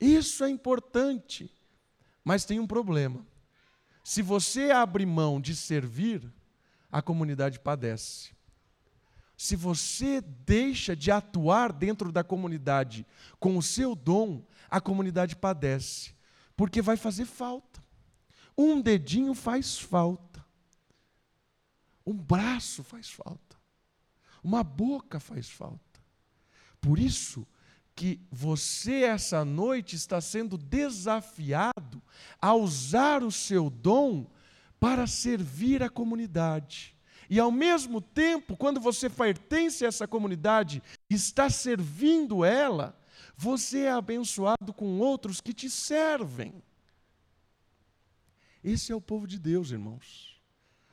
Isso 0.00 0.42
é 0.42 0.50
importante. 0.50 1.50
Mas 2.24 2.44
tem 2.44 2.58
um 2.58 2.66
problema. 2.66 3.24
Se 4.02 4.22
você 4.22 4.70
abre 4.70 5.06
mão 5.06 5.40
de 5.40 5.54
servir, 5.54 6.32
a 6.90 7.00
comunidade 7.00 7.58
padece. 7.58 8.30
Se 9.36 9.56
você 9.56 10.20
deixa 10.20 10.94
de 10.94 11.10
atuar 11.10 11.72
dentro 11.72 12.12
da 12.12 12.22
comunidade 12.22 13.06
com 13.38 13.56
o 13.56 13.62
seu 13.62 13.94
dom, 13.94 14.44
a 14.68 14.80
comunidade 14.80 15.34
padece, 15.34 16.14
porque 16.56 16.82
vai 16.82 16.96
fazer 16.96 17.24
falta. 17.24 17.82
Um 18.56 18.80
dedinho 18.80 19.34
faz 19.34 19.78
falta. 19.78 20.44
Um 22.04 22.14
braço 22.14 22.84
faz 22.84 23.08
falta. 23.08 23.56
Uma 24.42 24.62
boca 24.62 25.18
faz 25.18 25.48
falta. 25.48 26.00
Por 26.80 26.98
isso 26.98 27.46
que 27.94 28.20
você 28.30 29.04
essa 29.04 29.44
noite 29.44 29.96
está 29.96 30.20
sendo 30.20 30.56
desafiado 30.56 32.02
a 32.40 32.54
usar 32.54 33.22
o 33.22 33.30
seu 33.30 33.68
dom 33.68 34.26
para 34.80 35.06
servir 35.06 35.82
a 35.82 35.90
comunidade. 35.90 36.96
E 37.28 37.38
ao 37.38 37.52
mesmo 37.52 38.00
tempo, 38.00 38.56
quando 38.56 38.80
você 38.80 39.08
pertence 39.08 39.84
a 39.84 39.88
essa 39.88 40.08
comunidade, 40.08 40.82
está 41.08 41.48
servindo 41.48 42.44
ela, 42.44 42.98
você 43.36 43.80
é 43.82 43.92
abençoado 43.92 44.72
com 44.72 44.98
outros 44.98 45.40
que 45.40 45.52
te 45.52 45.70
servem. 45.70 46.60
Esse 48.64 48.90
é 48.90 48.94
o 48.96 49.00
povo 49.00 49.28
de 49.28 49.38
Deus, 49.38 49.70
irmãos. 49.70 50.40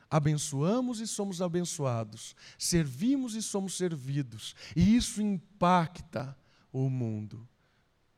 Abençoamos 0.10 1.02
e 1.02 1.08
somos 1.08 1.42
abençoados, 1.42 2.36
servimos 2.58 3.36
e 3.36 3.42
somos 3.42 3.76
servidos, 3.76 4.56
e 4.74 4.96
isso 4.96 5.22
impacta 5.22 6.38
o 6.72 6.90
mundo. 6.90 7.48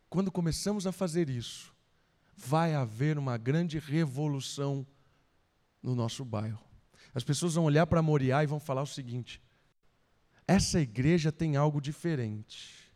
Quando 0.08 0.32
começamos 0.32 0.86
a 0.86 0.92
fazer 0.92 1.30
isso, 1.30 1.74
vai 2.36 2.76
haver 2.76 3.18
uma 3.18 3.38
grande 3.38 3.80
revolução 3.80 4.86
no 5.82 5.96
nosso 5.96 6.24
bairro. 6.26 6.60
As 7.14 7.24
pessoas 7.24 7.56
vão 7.56 7.64
olhar 7.66 7.88
para 7.88 8.02
Moriá 8.02 8.44
e 8.44 8.48
vão 8.48 8.60
falar 8.60 8.82
o 8.82 8.88
seguinte: 8.88 9.42
essa 10.48 10.80
igreja 10.80 11.32
tem 11.32 11.56
algo 11.56 11.82
diferente. 11.82 12.90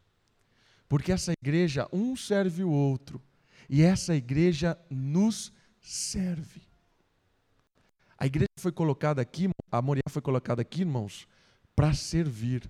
Porque 0.88 1.12
essa 1.12 1.32
igreja, 1.32 1.88
um 1.92 2.16
serve 2.16 2.64
o 2.64 2.70
outro, 2.70 3.22
e 3.70 3.82
essa 3.82 4.16
igreja 4.16 4.78
nos 4.90 5.52
serve. 5.80 6.62
A 8.18 8.26
igreja 8.26 8.50
foi 8.60 8.72
colocada 8.72 9.22
aqui, 9.22 9.50
a 9.72 9.82
Moriá 9.82 10.04
foi 10.08 10.22
colocada 10.22 10.62
aqui, 10.62 10.82
irmãos, 10.82 11.28
para 11.76 11.94
servir 11.94 12.70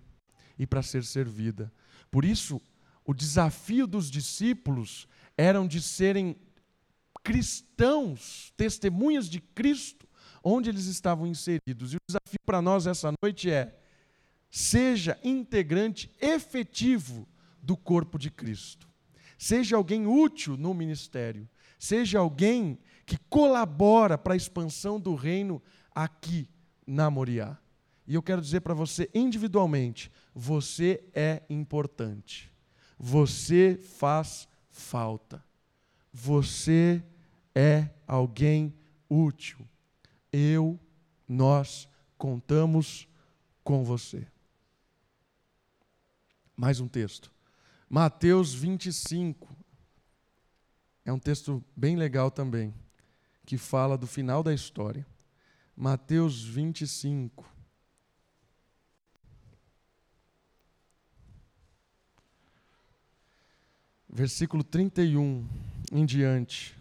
e 0.58 0.66
para 0.66 0.82
ser 0.82 1.04
servida. 1.04 1.72
Por 2.10 2.24
isso, 2.24 2.62
o 3.06 3.14
desafio 3.14 3.86
dos 3.86 4.10
discípulos 4.10 5.08
eram 5.38 5.68
de 5.68 5.82
serem 5.82 6.38
cristãos, 7.24 8.54
testemunhas 8.58 9.30
de 9.30 9.40
Cristo, 9.40 10.08
onde 10.44 10.70
eles 10.70 10.86
estavam 10.86 11.26
inseridos. 11.26 11.94
E 11.94 11.96
o 11.96 12.00
desafio 12.08 12.40
para 12.46 12.62
nós 12.62 12.86
essa 12.86 13.12
noite 13.24 13.50
é: 13.50 13.80
seja 14.52 15.18
integrante 15.24 16.12
efetivo 16.22 17.28
do 17.62 17.78
corpo 17.78 18.20
de 18.20 18.30
Cristo. 18.30 18.88
Seja 19.38 19.78
alguém 19.78 20.06
útil 20.06 20.58
no 20.58 20.74
ministério. 20.74 21.50
Seja 21.80 22.20
alguém 22.20 22.80
que 23.06 23.18
colabora 23.30 24.18
para 24.18 24.34
a 24.34 24.38
expansão 24.38 25.00
do 25.00 25.16
reino 25.16 25.62
aqui 25.94 26.50
na 26.86 27.10
Moriá. 27.10 27.58
E 28.08 28.16
eu 28.16 28.22
quero 28.22 28.42
dizer 28.42 28.62
para 28.62 28.74
você 28.74 29.10
individualmente: 29.14 30.12
você 30.34 31.04
é 31.14 31.44
importante. 31.50 32.52
Você 32.98 33.80
faz 33.82 34.48
falta. 34.70 35.44
Você 36.14 37.04
é 37.56 37.90
alguém 38.08 38.74
útil. 39.10 39.68
Eu, 40.32 40.80
nós 41.28 41.88
contamos 42.18 43.08
com 43.64 43.84
você. 43.84 44.28
Mais 46.56 46.80
um 46.80 46.88
texto. 46.88 47.32
Mateus 47.90 48.54
25. 48.54 49.56
É 51.06 51.12
um 51.12 51.20
texto 51.20 51.64
bem 51.76 51.96
legal 51.96 52.32
também, 52.32 52.74
que 53.46 53.58
fala 53.58 53.98
do 53.98 54.08
final 54.08 54.42
da 54.42 54.54
história. 54.54 55.06
Mateus 55.76 56.44
25. 56.44 57.52
Versículo 64.08 64.64
31 64.64 65.48
em 65.92 66.06
diante, 66.06 66.78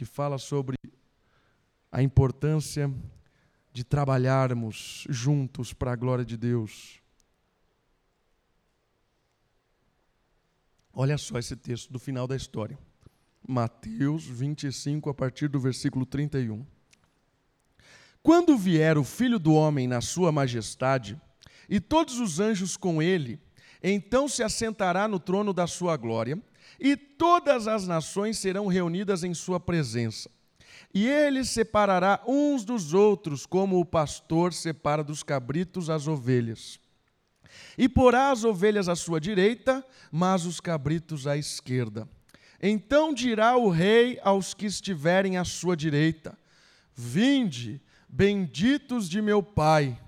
que 0.00 0.06
fala 0.06 0.38
sobre 0.38 0.78
a 1.92 2.02
importância 2.02 2.90
de 3.70 3.84
trabalharmos 3.84 5.04
juntos 5.10 5.74
para 5.74 5.92
a 5.92 5.94
glória 5.94 6.24
de 6.24 6.38
Deus. 6.38 7.02
Olha 10.90 11.18
só 11.18 11.38
esse 11.38 11.54
texto 11.54 11.92
do 11.92 11.98
final 11.98 12.26
da 12.26 12.34
história. 12.34 12.78
Mateus 13.46 14.24
25, 14.24 15.10
a 15.10 15.12
partir 15.12 15.48
do 15.48 15.60
versículo 15.60 16.06
31. 16.06 16.64
Quando 18.22 18.56
vier 18.56 18.96
o 18.96 19.04
Filho 19.04 19.38
do 19.38 19.52
Homem 19.52 19.86
na 19.86 20.00
sua 20.00 20.32
majestade, 20.32 21.20
e 21.68 21.78
todos 21.78 22.18
os 22.18 22.40
anjos 22.40 22.74
com 22.74 23.02
ele, 23.02 23.38
então 23.82 24.26
se 24.26 24.42
assentará 24.42 25.06
no 25.06 25.20
trono 25.20 25.52
da 25.52 25.66
sua 25.66 25.94
glória, 25.98 26.42
e 26.78 26.96
todas 26.96 27.66
as 27.66 27.86
nações 27.86 28.38
serão 28.38 28.66
reunidas 28.66 29.24
em 29.24 29.34
sua 29.34 29.58
presença. 29.58 30.30
E 30.92 31.06
ele 31.06 31.44
separará 31.44 32.20
uns 32.26 32.64
dos 32.64 32.94
outros, 32.94 33.46
como 33.46 33.78
o 33.78 33.84
pastor 33.84 34.52
separa 34.52 35.04
dos 35.04 35.22
cabritos 35.22 35.88
as 35.88 36.08
ovelhas. 36.08 36.80
E 37.78 37.88
porá 37.88 38.30
as 38.30 38.44
ovelhas 38.44 38.88
à 38.88 38.96
sua 38.96 39.20
direita, 39.20 39.84
mas 40.10 40.44
os 40.44 40.60
cabritos 40.60 41.26
à 41.26 41.36
esquerda. 41.36 42.08
Então 42.62 43.14
dirá 43.14 43.56
o 43.56 43.70
rei 43.70 44.18
aos 44.22 44.52
que 44.52 44.66
estiverem 44.66 45.36
à 45.36 45.44
sua 45.44 45.76
direita: 45.76 46.36
Vinde, 46.94 47.80
benditos 48.08 49.08
de 49.08 49.22
meu 49.22 49.42
Pai, 49.42 49.98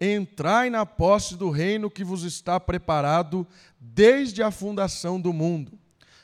entrai 0.00 0.70
na 0.70 0.84
posse 0.84 1.36
do 1.36 1.50
reino 1.50 1.90
que 1.90 2.02
vos 2.02 2.24
está 2.24 2.58
preparado 2.58 3.46
desde 3.78 4.42
a 4.42 4.50
fundação 4.50 5.20
do 5.20 5.32
mundo. 5.32 5.79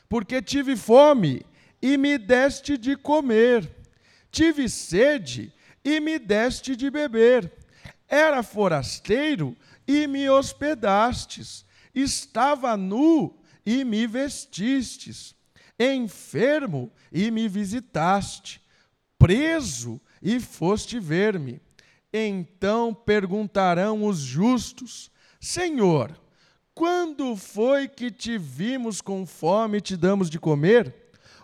Porque 0.09 0.41
tive 0.41 0.75
fome 0.75 1.45
e 1.81 1.97
me 1.97 2.17
deste 2.17 2.77
de 2.77 2.95
comer 2.95 3.77
Tive 4.31 4.69
sede 4.69 5.51
e 5.83 5.99
me 5.99 6.19
deste 6.19 6.75
de 6.75 6.89
beber. 6.89 7.51
Era 8.07 8.43
forasteiro 8.43 9.55
e 9.87 10.05
me 10.07 10.29
hospedastes. 10.29 11.65
Estava 11.93 12.77
nu 12.77 13.35
e 13.65 13.83
me 13.83 14.05
vestistes. 14.05 15.35
Enfermo 15.79 16.91
e 17.11 17.31
me 17.31 17.47
visitaste. 17.47 18.61
Preso 19.17 19.99
e 20.21 20.39
foste 20.39 20.99
ver-me. 20.99 21.59
Então 22.13 22.93
perguntarão 22.93 24.05
os 24.05 24.19
justos: 24.19 25.09
Senhor, 25.39 26.15
quando 26.77 27.35
foi 27.35 27.87
que 27.87 28.11
te 28.11 28.37
vimos 28.37 29.01
com 29.01 29.25
fome 29.25 29.79
e 29.79 29.81
te 29.81 29.97
damos 29.97 30.29
de 30.29 30.39
comer? 30.39 30.93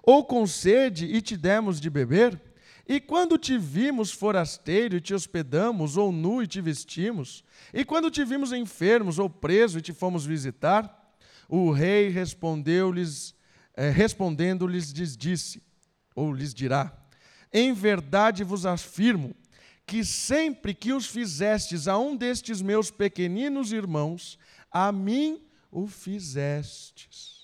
Ou 0.04 0.24
com 0.24 0.46
sede 0.46 1.08
e 1.08 1.24
te 1.24 1.36
demos 1.36 1.82
de 1.82 1.90
beber? 1.90 2.40
E 2.88 3.00
quando 3.00 3.36
te 3.40 3.58
vimos 3.58 4.12
forasteiro 4.12 4.96
e 4.96 5.02
te 5.02 5.12
hospedamos, 5.12 5.98
ou 5.98 6.12
nu 6.12 6.44
e 6.44 6.46
te 6.46 6.62
vestimos? 6.62 7.44
E 7.74 7.84
quando 7.84 8.12
te 8.12 8.24
vimos 8.24 8.54
enfermos 8.54 9.18
ou 9.18 9.28
preso 9.28 9.80
e 9.80 9.82
te 9.82 9.92
fomos 9.92 10.24
visitar? 10.24 11.16
O 11.50 11.72
rei 11.72 12.10
respondeu-lhes, 12.10 13.34
eh, 13.76 13.90
respondendo-lhes, 13.90 14.92
lhes 14.92 15.18
disse, 15.18 15.64
ou 16.14 16.32
lhes 16.32 16.54
dirá: 16.54 16.96
Em 17.52 17.74
verdade 17.74 18.44
vos 18.44 18.68
afirmo 18.68 19.36
que 19.86 20.04
sempre 20.04 20.74
que 20.74 20.94
os 20.94 21.08
fizestes 21.08 21.88
a 21.88 21.98
um 21.98 22.16
destes 22.16 22.62
meus 22.62 22.90
pequeninos 22.90 23.72
irmãos, 23.72 24.38
a 24.74 24.92
mim 24.92 25.40
o 25.72 25.88
fizestes. 25.88 27.44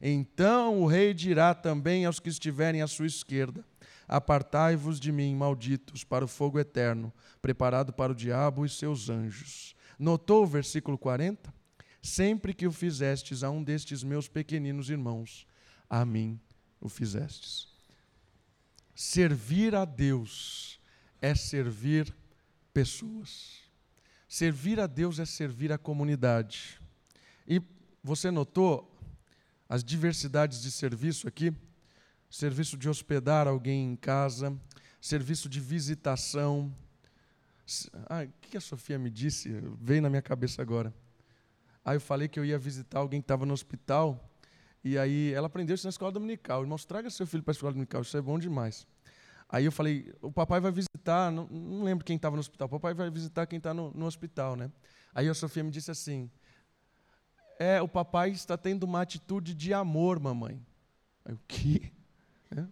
Então 0.00 0.82
o 0.82 0.86
rei 0.86 1.12
dirá 1.14 1.54
também 1.54 2.04
aos 2.06 2.18
que 2.18 2.30
estiverem 2.30 2.82
à 2.82 2.86
sua 2.86 3.06
esquerda: 3.06 3.64
Apartai-vos 4.08 4.98
de 4.98 5.12
mim, 5.12 5.34
malditos, 5.34 6.02
para 6.02 6.24
o 6.24 6.28
fogo 6.28 6.58
eterno, 6.58 7.12
preparado 7.42 7.92
para 7.92 8.12
o 8.12 8.14
diabo 8.14 8.64
e 8.64 8.68
seus 8.68 9.08
anjos. 9.08 9.74
Notou 9.98 10.42
o 10.42 10.46
versículo 10.46 10.96
40? 10.96 11.54
Sempre 12.02 12.54
que 12.54 12.66
o 12.66 12.72
fizestes 12.72 13.42
a 13.42 13.50
um 13.50 13.62
destes 13.62 14.02
meus 14.02 14.28
pequeninos 14.28 14.90
irmãos, 14.90 15.46
a 15.90 16.04
mim 16.04 16.40
o 16.80 16.88
fizestes. 16.88 17.68
Servir 18.94 19.74
a 19.74 19.84
Deus 19.84 20.78
é 21.20 21.34
servir 21.34 22.14
pessoas. 22.72 23.65
Servir 24.28 24.80
a 24.80 24.86
Deus 24.86 25.18
é 25.18 25.24
servir 25.24 25.72
a 25.72 25.78
comunidade. 25.78 26.80
E 27.46 27.62
você 28.02 28.30
notou 28.30 28.92
as 29.68 29.82
diversidades 29.82 30.62
de 30.62 30.70
serviço 30.70 31.28
aqui? 31.28 31.54
serviço 32.30 32.76
de 32.76 32.88
hospedar 32.88 33.46
alguém 33.46 33.92
em 33.92 33.96
casa, 33.96 34.56
serviço 35.00 35.48
de 35.48 35.60
visitação. 35.60 36.74
Ah, 38.08 38.24
o 38.24 38.28
que 38.40 38.56
a 38.56 38.60
Sofia 38.60 38.98
me 38.98 39.10
disse? 39.10 39.50
Veio 39.80 40.02
na 40.02 40.10
minha 40.10 40.22
cabeça 40.22 40.60
agora. 40.62 40.94
Aí 41.84 41.96
eu 41.96 42.00
falei 42.00 42.28
que 42.28 42.38
eu 42.38 42.44
ia 42.44 42.58
visitar 42.58 42.98
alguém 42.98 43.20
que 43.20 43.24
estava 43.24 43.46
no 43.46 43.54
hospital, 43.54 44.28
e 44.82 44.98
aí 44.98 45.32
ela 45.32 45.46
aprendeu 45.46 45.74
isso 45.74 45.86
na 45.86 45.90
escola 45.90 46.12
dominical. 46.12 46.62
Irmãos, 46.62 46.84
traga 46.84 47.08
seu 47.10 47.26
filho 47.26 47.42
para 47.42 47.52
a 47.52 47.54
escola 47.54 47.72
dominical, 47.72 48.02
isso 48.02 48.16
é 48.16 48.20
bom 48.20 48.38
demais. 48.38 48.86
Aí 49.48 49.64
eu 49.64 49.72
falei, 49.72 50.12
o 50.20 50.32
papai 50.32 50.60
vai 50.60 50.72
visitar, 50.72 51.30
não, 51.30 51.46
não 51.46 51.84
lembro 51.84 52.04
quem 52.04 52.16
estava 52.16 52.34
no 52.34 52.40
hospital, 52.40 52.66
o 52.66 52.70
papai 52.70 52.94
vai 52.94 53.10
visitar 53.10 53.46
quem 53.46 53.58
está 53.58 53.72
no, 53.72 53.92
no 53.92 54.06
hospital, 54.06 54.56
né? 54.56 54.70
Aí 55.14 55.28
a 55.28 55.34
Sofia 55.34 55.62
me 55.62 55.70
disse 55.70 55.90
assim, 55.90 56.30
é, 57.58 57.80
o 57.80 57.88
papai 57.88 58.30
está 58.30 58.56
tendo 58.56 58.82
uma 58.82 59.00
atitude 59.00 59.54
de 59.54 59.72
amor, 59.72 60.20
mamãe. 60.20 60.64
Aí, 61.24 61.34
o 61.34 61.40
quê? 61.46 61.92
É? 62.50 62.64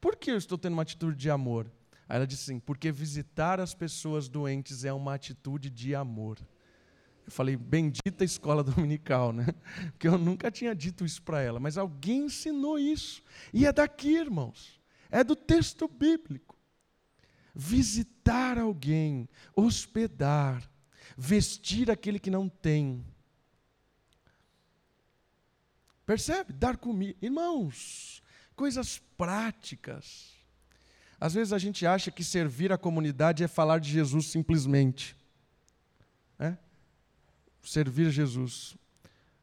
Por 0.00 0.16
que 0.16 0.30
eu 0.30 0.36
estou 0.36 0.58
tendo 0.58 0.74
uma 0.74 0.82
atitude 0.82 1.16
de 1.16 1.30
amor? 1.30 1.70
Aí 2.08 2.16
ela 2.16 2.26
disse 2.26 2.50
assim: 2.50 2.60
porque 2.60 2.90
visitar 2.90 3.60
as 3.60 3.74
pessoas 3.74 4.28
doentes 4.28 4.84
é 4.84 4.92
uma 4.92 5.14
atitude 5.14 5.70
de 5.70 5.94
amor. 5.94 6.38
Eu 7.24 7.32
falei, 7.32 7.56
bendita 7.56 8.24
escola 8.24 8.62
dominical, 8.64 9.32
né? 9.32 9.46
Porque 9.92 10.08
eu 10.08 10.18
nunca 10.18 10.50
tinha 10.50 10.74
dito 10.74 11.04
isso 11.04 11.22
para 11.22 11.40
ela, 11.40 11.60
mas 11.60 11.78
alguém 11.78 12.24
ensinou 12.24 12.78
isso. 12.78 13.22
E 13.52 13.64
é 13.64 13.72
daqui, 13.72 14.16
irmãos. 14.16 14.79
É 15.10 15.24
do 15.24 15.34
texto 15.34 15.88
bíblico. 15.88 16.56
Visitar 17.54 18.58
alguém, 18.58 19.28
hospedar, 19.54 20.70
vestir 21.16 21.90
aquele 21.90 22.18
que 22.18 22.30
não 22.30 22.48
tem. 22.48 23.04
Percebe? 26.06 26.52
Dar 26.52 26.76
comida. 26.76 27.16
Irmãos, 27.20 28.22
coisas 28.54 28.98
práticas. 29.16 30.32
Às 31.20 31.34
vezes 31.34 31.52
a 31.52 31.58
gente 31.58 31.86
acha 31.86 32.10
que 32.10 32.24
servir 32.24 32.72
a 32.72 32.78
comunidade 32.78 33.44
é 33.44 33.48
falar 33.48 33.78
de 33.78 33.90
Jesus 33.90 34.26
simplesmente. 34.26 35.14
É? 36.38 36.56
Servir 37.62 38.10
Jesus. 38.10 38.76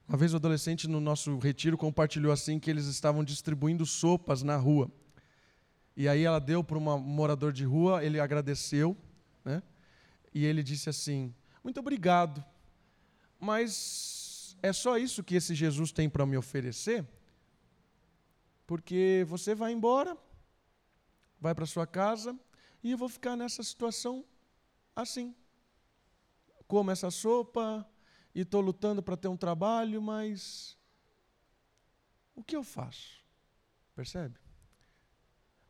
Uma 0.07 0.17
vez 0.17 0.33
o 0.33 0.37
adolescente 0.37 0.87
no 0.87 0.99
nosso 0.99 1.37
retiro 1.37 1.77
compartilhou 1.77 2.31
assim 2.31 2.59
que 2.59 2.69
eles 2.69 2.85
estavam 2.85 3.23
distribuindo 3.23 3.85
sopas 3.85 4.41
na 4.41 4.55
rua. 4.55 4.91
E 5.97 6.07
aí 6.07 6.23
ela 6.23 6.39
deu 6.39 6.63
para 6.63 6.77
um 6.77 6.99
morador 6.99 7.51
de 7.51 7.65
rua, 7.65 8.05
ele 8.05 8.21
agradeceu, 8.21 8.95
né? 9.43 9.61
E 10.33 10.45
ele 10.45 10.63
disse 10.63 10.89
assim: 10.89 11.35
"Muito 11.61 11.81
obrigado. 11.81 12.41
Mas 13.37 14.55
é 14.61 14.71
só 14.71 14.97
isso 14.97 15.21
que 15.21 15.35
esse 15.35 15.53
Jesus 15.53 15.91
tem 15.91 16.09
para 16.09 16.25
me 16.25 16.37
oferecer?" 16.37 17.05
porque 18.67 19.25
você 19.29 19.55
vai 19.55 19.71
embora, 19.71 20.15
vai 21.39 21.55
para 21.55 21.65
sua 21.65 21.87
casa 21.87 22.37
e 22.83 22.91
eu 22.91 22.97
vou 22.97 23.07
ficar 23.07 23.37
nessa 23.37 23.63
situação 23.63 24.25
assim. 24.93 25.33
Como 26.67 26.91
essa 26.91 27.09
sopa 27.09 27.89
e 28.35 28.41
estou 28.41 28.59
lutando 28.59 29.01
para 29.01 29.15
ter 29.15 29.29
um 29.29 29.37
trabalho, 29.37 30.01
mas 30.01 30.77
o 32.35 32.43
que 32.43 32.57
eu 32.57 32.63
faço? 32.63 33.23
Percebe? 33.95 34.37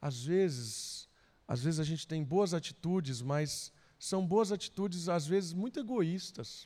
Às 0.08 0.24
vezes, 0.24 1.10
às 1.46 1.62
vezes 1.62 1.82
a 1.82 1.84
gente 1.84 2.08
tem 2.08 2.24
boas 2.24 2.54
atitudes, 2.54 3.22
mas 3.22 3.74
são 4.00 4.26
boas 4.26 4.54
atitudes 4.54 5.10
às 5.10 5.28
vezes 5.28 5.52
muito 5.52 5.82
egoístas. 5.82 6.66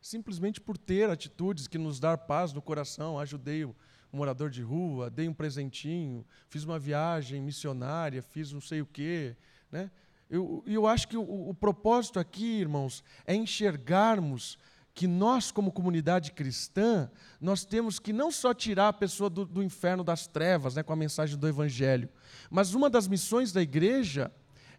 Simplesmente 0.00 0.60
por 0.60 0.78
ter 0.78 1.10
atitudes 1.10 1.66
que 1.66 1.78
nos 1.78 1.98
dão 1.98 2.16
paz 2.16 2.52
no 2.52 2.62
coração, 2.62 3.18
ajudei 3.18 3.64
um 3.64 3.74
morador 4.12 4.50
de 4.50 4.62
rua, 4.62 5.10
dei 5.10 5.28
um 5.28 5.34
presentinho, 5.34 6.24
fiz 6.48 6.62
uma 6.62 6.78
viagem 6.78 7.42
missionária, 7.42 8.22
fiz 8.22 8.52
não 8.52 8.60
sei 8.60 8.80
o 8.82 8.86
quê, 8.86 9.36
né? 9.72 9.90
Eu, 10.30 10.62
eu 10.64 10.86
acho 10.86 11.08
que 11.08 11.16
o, 11.16 11.48
o 11.48 11.54
propósito 11.54 12.20
aqui, 12.20 12.60
irmãos, 12.60 13.02
é 13.24 13.34
enxergarmos 13.34 14.58
que 14.96 15.06
nós, 15.06 15.52
como 15.52 15.70
comunidade 15.70 16.32
cristã, 16.32 17.10
nós 17.38 17.66
temos 17.66 17.98
que 17.98 18.14
não 18.14 18.32
só 18.32 18.54
tirar 18.54 18.88
a 18.88 18.92
pessoa 18.94 19.28
do, 19.28 19.44
do 19.44 19.62
inferno 19.62 20.02
das 20.02 20.26
trevas, 20.26 20.74
né, 20.74 20.82
com 20.82 20.90
a 20.90 20.96
mensagem 20.96 21.36
do 21.36 21.46
Evangelho, 21.46 22.08
mas 22.48 22.72
uma 22.72 22.88
das 22.88 23.06
missões 23.06 23.52
da 23.52 23.60
igreja 23.60 24.32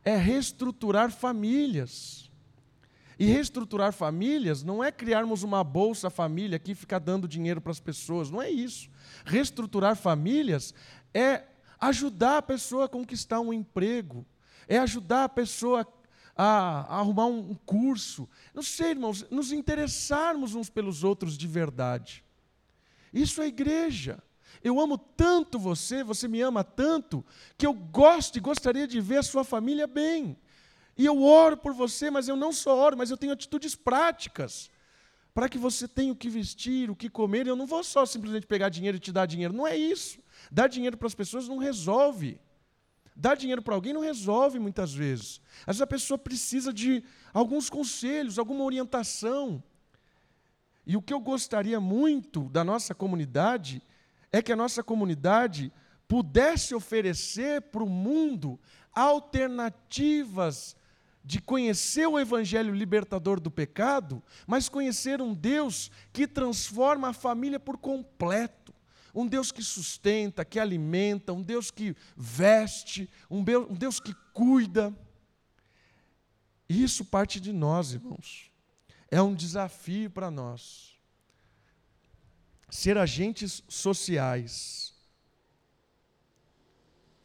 é 0.03 0.17
reestruturar 0.17 1.11
famílias. 1.11 2.31
E 3.19 3.27
reestruturar 3.27 3.93
famílias 3.93 4.63
não 4.63 4.83
é 4.83 4.91
criarmos 4.91 5.43
uma 5.43 5.63
bolsa 5.63 6.09
família 6.09 6.57
que 6.57 6.73
fica 6.73 6.99
dando 6.99 7.27
dinheiro 7.27 7.61
para 7.61 7.71
as 7.71 7.79
pessoas, 7.79 8.31
não 8.31 8.41
é 8.41 8.49
isso. 8.49 8.89
Reestruturar 9.23 9.95
famílias 9.95 10.73
é 11.13 11.43
ajudar 11.79 12.37
a 12.39 12.41
pessoa 12.41 12.85
a 12.85 12.89
conquistar 12.89 13.39
um 13.39 13.53
emprego, 13.53 14.25
é 14.67 14.79
ajudar 14.79 15.25
a 15.25 15.29
pessoa 15.29 15.81
a, 15.81 15.85
a 16.37 16.99
arrumar 16.99 17.25
um, 17.25 17.51
um 17.51 17.55
curso. 17.65 18.29
Não 18.53 18.61
sei, 18.61 18.91
irmãos, 18.91 19.25
nos 19.31 19.51
interessarmos 19.51 20.53
uns 20.53 20.69
pelos 20.69 21.03
outros 21.03 21.37
de 21.37 21.47
verdade. 21.47 22.23
Isso 23.11 23.41
é 23.41 23.47
igreja. 23.47 24.21
Eu 24.63 24.79
amo 24.79 24.97
tanto 24.97 25.57
você, 25.57 26.03
você 26.03 26.27
me 26.27 26.41
ama 26.41 26.63
tanto, 26.63 27.25
que 27.57 27.65
eu 27.65 27.73
gosto 27.73 28.37
e 28.37 28.41
gostaria 28.41 28.87
de 28.87 29.01
ver 29.01 29.17
a 29.17 29.23
sua 29.23 29.43
família 29.43 29.87
bem. 29.87 30.37
E 30.97 31.05
eu 31.05 31.21
oro 31.23 31.57
por 31.57 31.73
você, 31.73 32.09
mas 32.09 32.27
eu 32.27 32.35
não 32.35 32.51
só 32.51 32.75
oro, 32.75 32.97
mas 32.97 33.11
eu 33.11 33.17
tenho 33.17 33.33
atitudes 33.33 33.75
práticas 33.75 34.69
para 35.33 35.47
que 35.47 35.57
você 35.57 35.87
tenha 35.87 36.11
o 36.11 36.15
que 36.15 36.29
vestir, 36.29 36.89
o 36.89 36.95
que 36.95 37.09
comer. 37.09 37.45
Eu 37.45 37.55
não 37.55 37.67
vou 37.67 37.83
só 37.83 38.05
simplesmente 38.05 38.47
pegar 38.47 38.69
dinheiro 38.69 38.97
e 38.97 38.99
te 38.99 39.11
dar 39.11 39.27
dinheiro. 39.27 39.53
Não 39.53 39.67
é 39.67 39.77
isso. 39.77 40.19
Dar 40.51 40.67
dinheiro 40.67 40.97
para 40.97 41.07
as 41.07 41.13
pessoas 41.13 41.47
não 41.47 41.57
resolve. 41.57 42.39
Dar 43.19 43.35
dinheiro 43.35 43.63
para 43.63 43.73
alguém 43.73 43.93
não 43.93 44.01
resolve 44.01 44.59
muitas 44.59 44.93
vezes. 44.93 45.41
Às 45.61 45.77
vezes 45.77 45.81
a 45.81 45.87
pessoa 45.87 46.19
precisa 46.19 46.71
de 46.71 47.03
alguns 47.33 47.67
conselhos, 47.67 48.37
alguma 48.37 48.63
orientação. 48.63 49.63
E 50.85 50.95
o 50.95 51.01
que 51.01 51.11
eu 51.11 51.19
gostaria 51.19 51.79
muito 51.79 52.47
da 52.49 52.63
nossa 52.63 52.93
comunidade 52.93 53.81
é 54.31 54.39
que 54.39 54.51
a 54.51 54.55
nossa 54.55 54.83
comunidade 54.83 55.73
pudesse 56.07 56.75
oferecer 56.75 57.63
para 57.63 57.83
o 57.83 57.89
mundo 57.89 58.59
alternativas 58.93 60.75
de 61.25 61.41
conhecer 61.41 62.05
o 62.05 62.19
Evangelho 62.19 62.73
libertador 62.73 63.39
do 63.39 63.49
pecado, 63.49 64.23
mas 64.45 64.69
conhecer 64.69 65.23
um 65.23 65.33
Deus 65.33 65.89
que 66.13 66.27
transforma 66.27 67.09
a 67.09 67.13
família 67.13 67.59
por 67.59 67.79
completo 67.79 68.76
um 69.17 69.27
Deus 69.27 69.51
que 69.51 69.63
sustenta, 69.63 70.45
que 70.45 70.59
alimenta, 70.59 71.33
um 71.33 71.41
Deus 71.41 71.71
que 71.71 71.95
veste, 72.15 73.09
um 73.27 73.43
Deus 73.73 73.99
que 73.99 74.13
cuida. 74.31 74.95
E 76.69 76.83
isso 76.83 77.03
parte 77.03 77.39
de 77.39 77.51
nós, 77.51 77.93
irmãos. 77.93 78.51
É 79.09 79.19
um 79.19 79.33
desafio 79.33 80.11
para 80.11 80.29
nós. 80.29 80.95
Ser 82.69 82.95
agentes 82.95 83.63
sociais. 83.67 84.93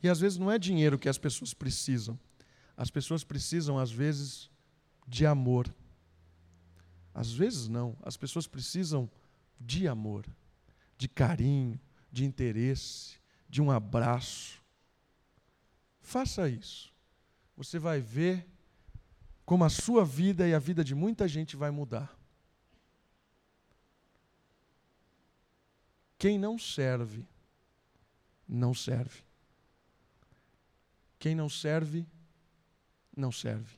E 0.03 0.09
às 0.09 0.19
vezes 0.19 0.39
não 0.39 0.51
é 0.51 0.59
dinheiro 0.59 0.99
que 0.99 1.11
as 1.11 1.19
pessoas 1.19 1.53
precisam. 1.53 2.19
As 2.75 2.91
pessoas 2.91 3.23
precisam, 3.23 3.79
às 3.79 3.93
vezes, 3.93 4.49
de 5.07 5.27
amor. 5.27 5.73
Às 7.13 7.31
vezes 7.35 7.69
não, 7.69 7.95
as 8.03 8.17
pessoas 8.17 8.47
precisam 8.47 9.11
de 9.61 9.87
amor 9.87 10.25
de 11.03 11.09
carinho, 11.09 11.81
de 12.13 12.25
interesse, 12.25 13.19
de 13.49 13.61
um 13.61 13.73
abraço. 13.73 14.63
Faça 16.01 16.49
isso. 16.49 16.95
Você 17.57 17.77
vai 17.77 18.01
ver 18.01 18.47
como 19.45 19.65
a 19.65 19.69
sua 19.69 20.05
vida 20.05 20.47
e 20.47 20.55
a 20.55 20.61
vida 20.61 20.85
de 20.85 20.95
muita 20.95 21.27
gente 21.27 21.57
vai 21.57 21.73
mudar. 21.73 22.17
Quem 26.17 26.39
não 26.39 26.57
serve, 26.57 27.27
não 28.47 28.73
serve. 28.73 29.25
Quem 31.19 31.35
não 31.35 31.49
serve, 31.49 32.07
não 33.17 33.33
serve. 33.33 33.77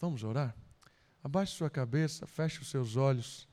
Vamos 0.00 0.24
orar? 0.24 0.56
Abaixe 1.22 1.52
sua 1.52 1.68
cabeça, 1.68 2.26
feche 2.26 2.62
os 2.62 2.70
seus 2.70 2.96
olhos. 2.96 3.46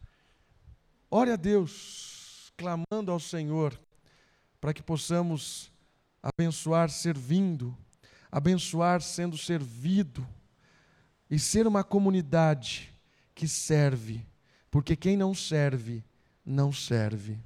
Ore 1.14 1.32
a 1.32 1.36
Deus, 1.36 2.54
clamando 2.56 3.12
ao 3.12 3.20
Senhor, 3.20 3.78
para 4.62 4.74
que 4.74 4.82
possamos 4.82 5.70
abençoar 6.24 6.90
servindo, 6.90 7.78
abençoar 8.32 9.02
sendo 9.02 9.38
servido 9.38 10.26
e 11.30 11.38
ser 11.38 11.68
uma 11.68 11.84
comunidade 11.84 12.98
que 13.36 13.46
serve, 13.46 14.26
porque 14.72 14.96
quem 14.96 15.18
não 15.18 15.36
serve, 15.36 16.02
não 16.46 16.72
serve. 16.72 17.38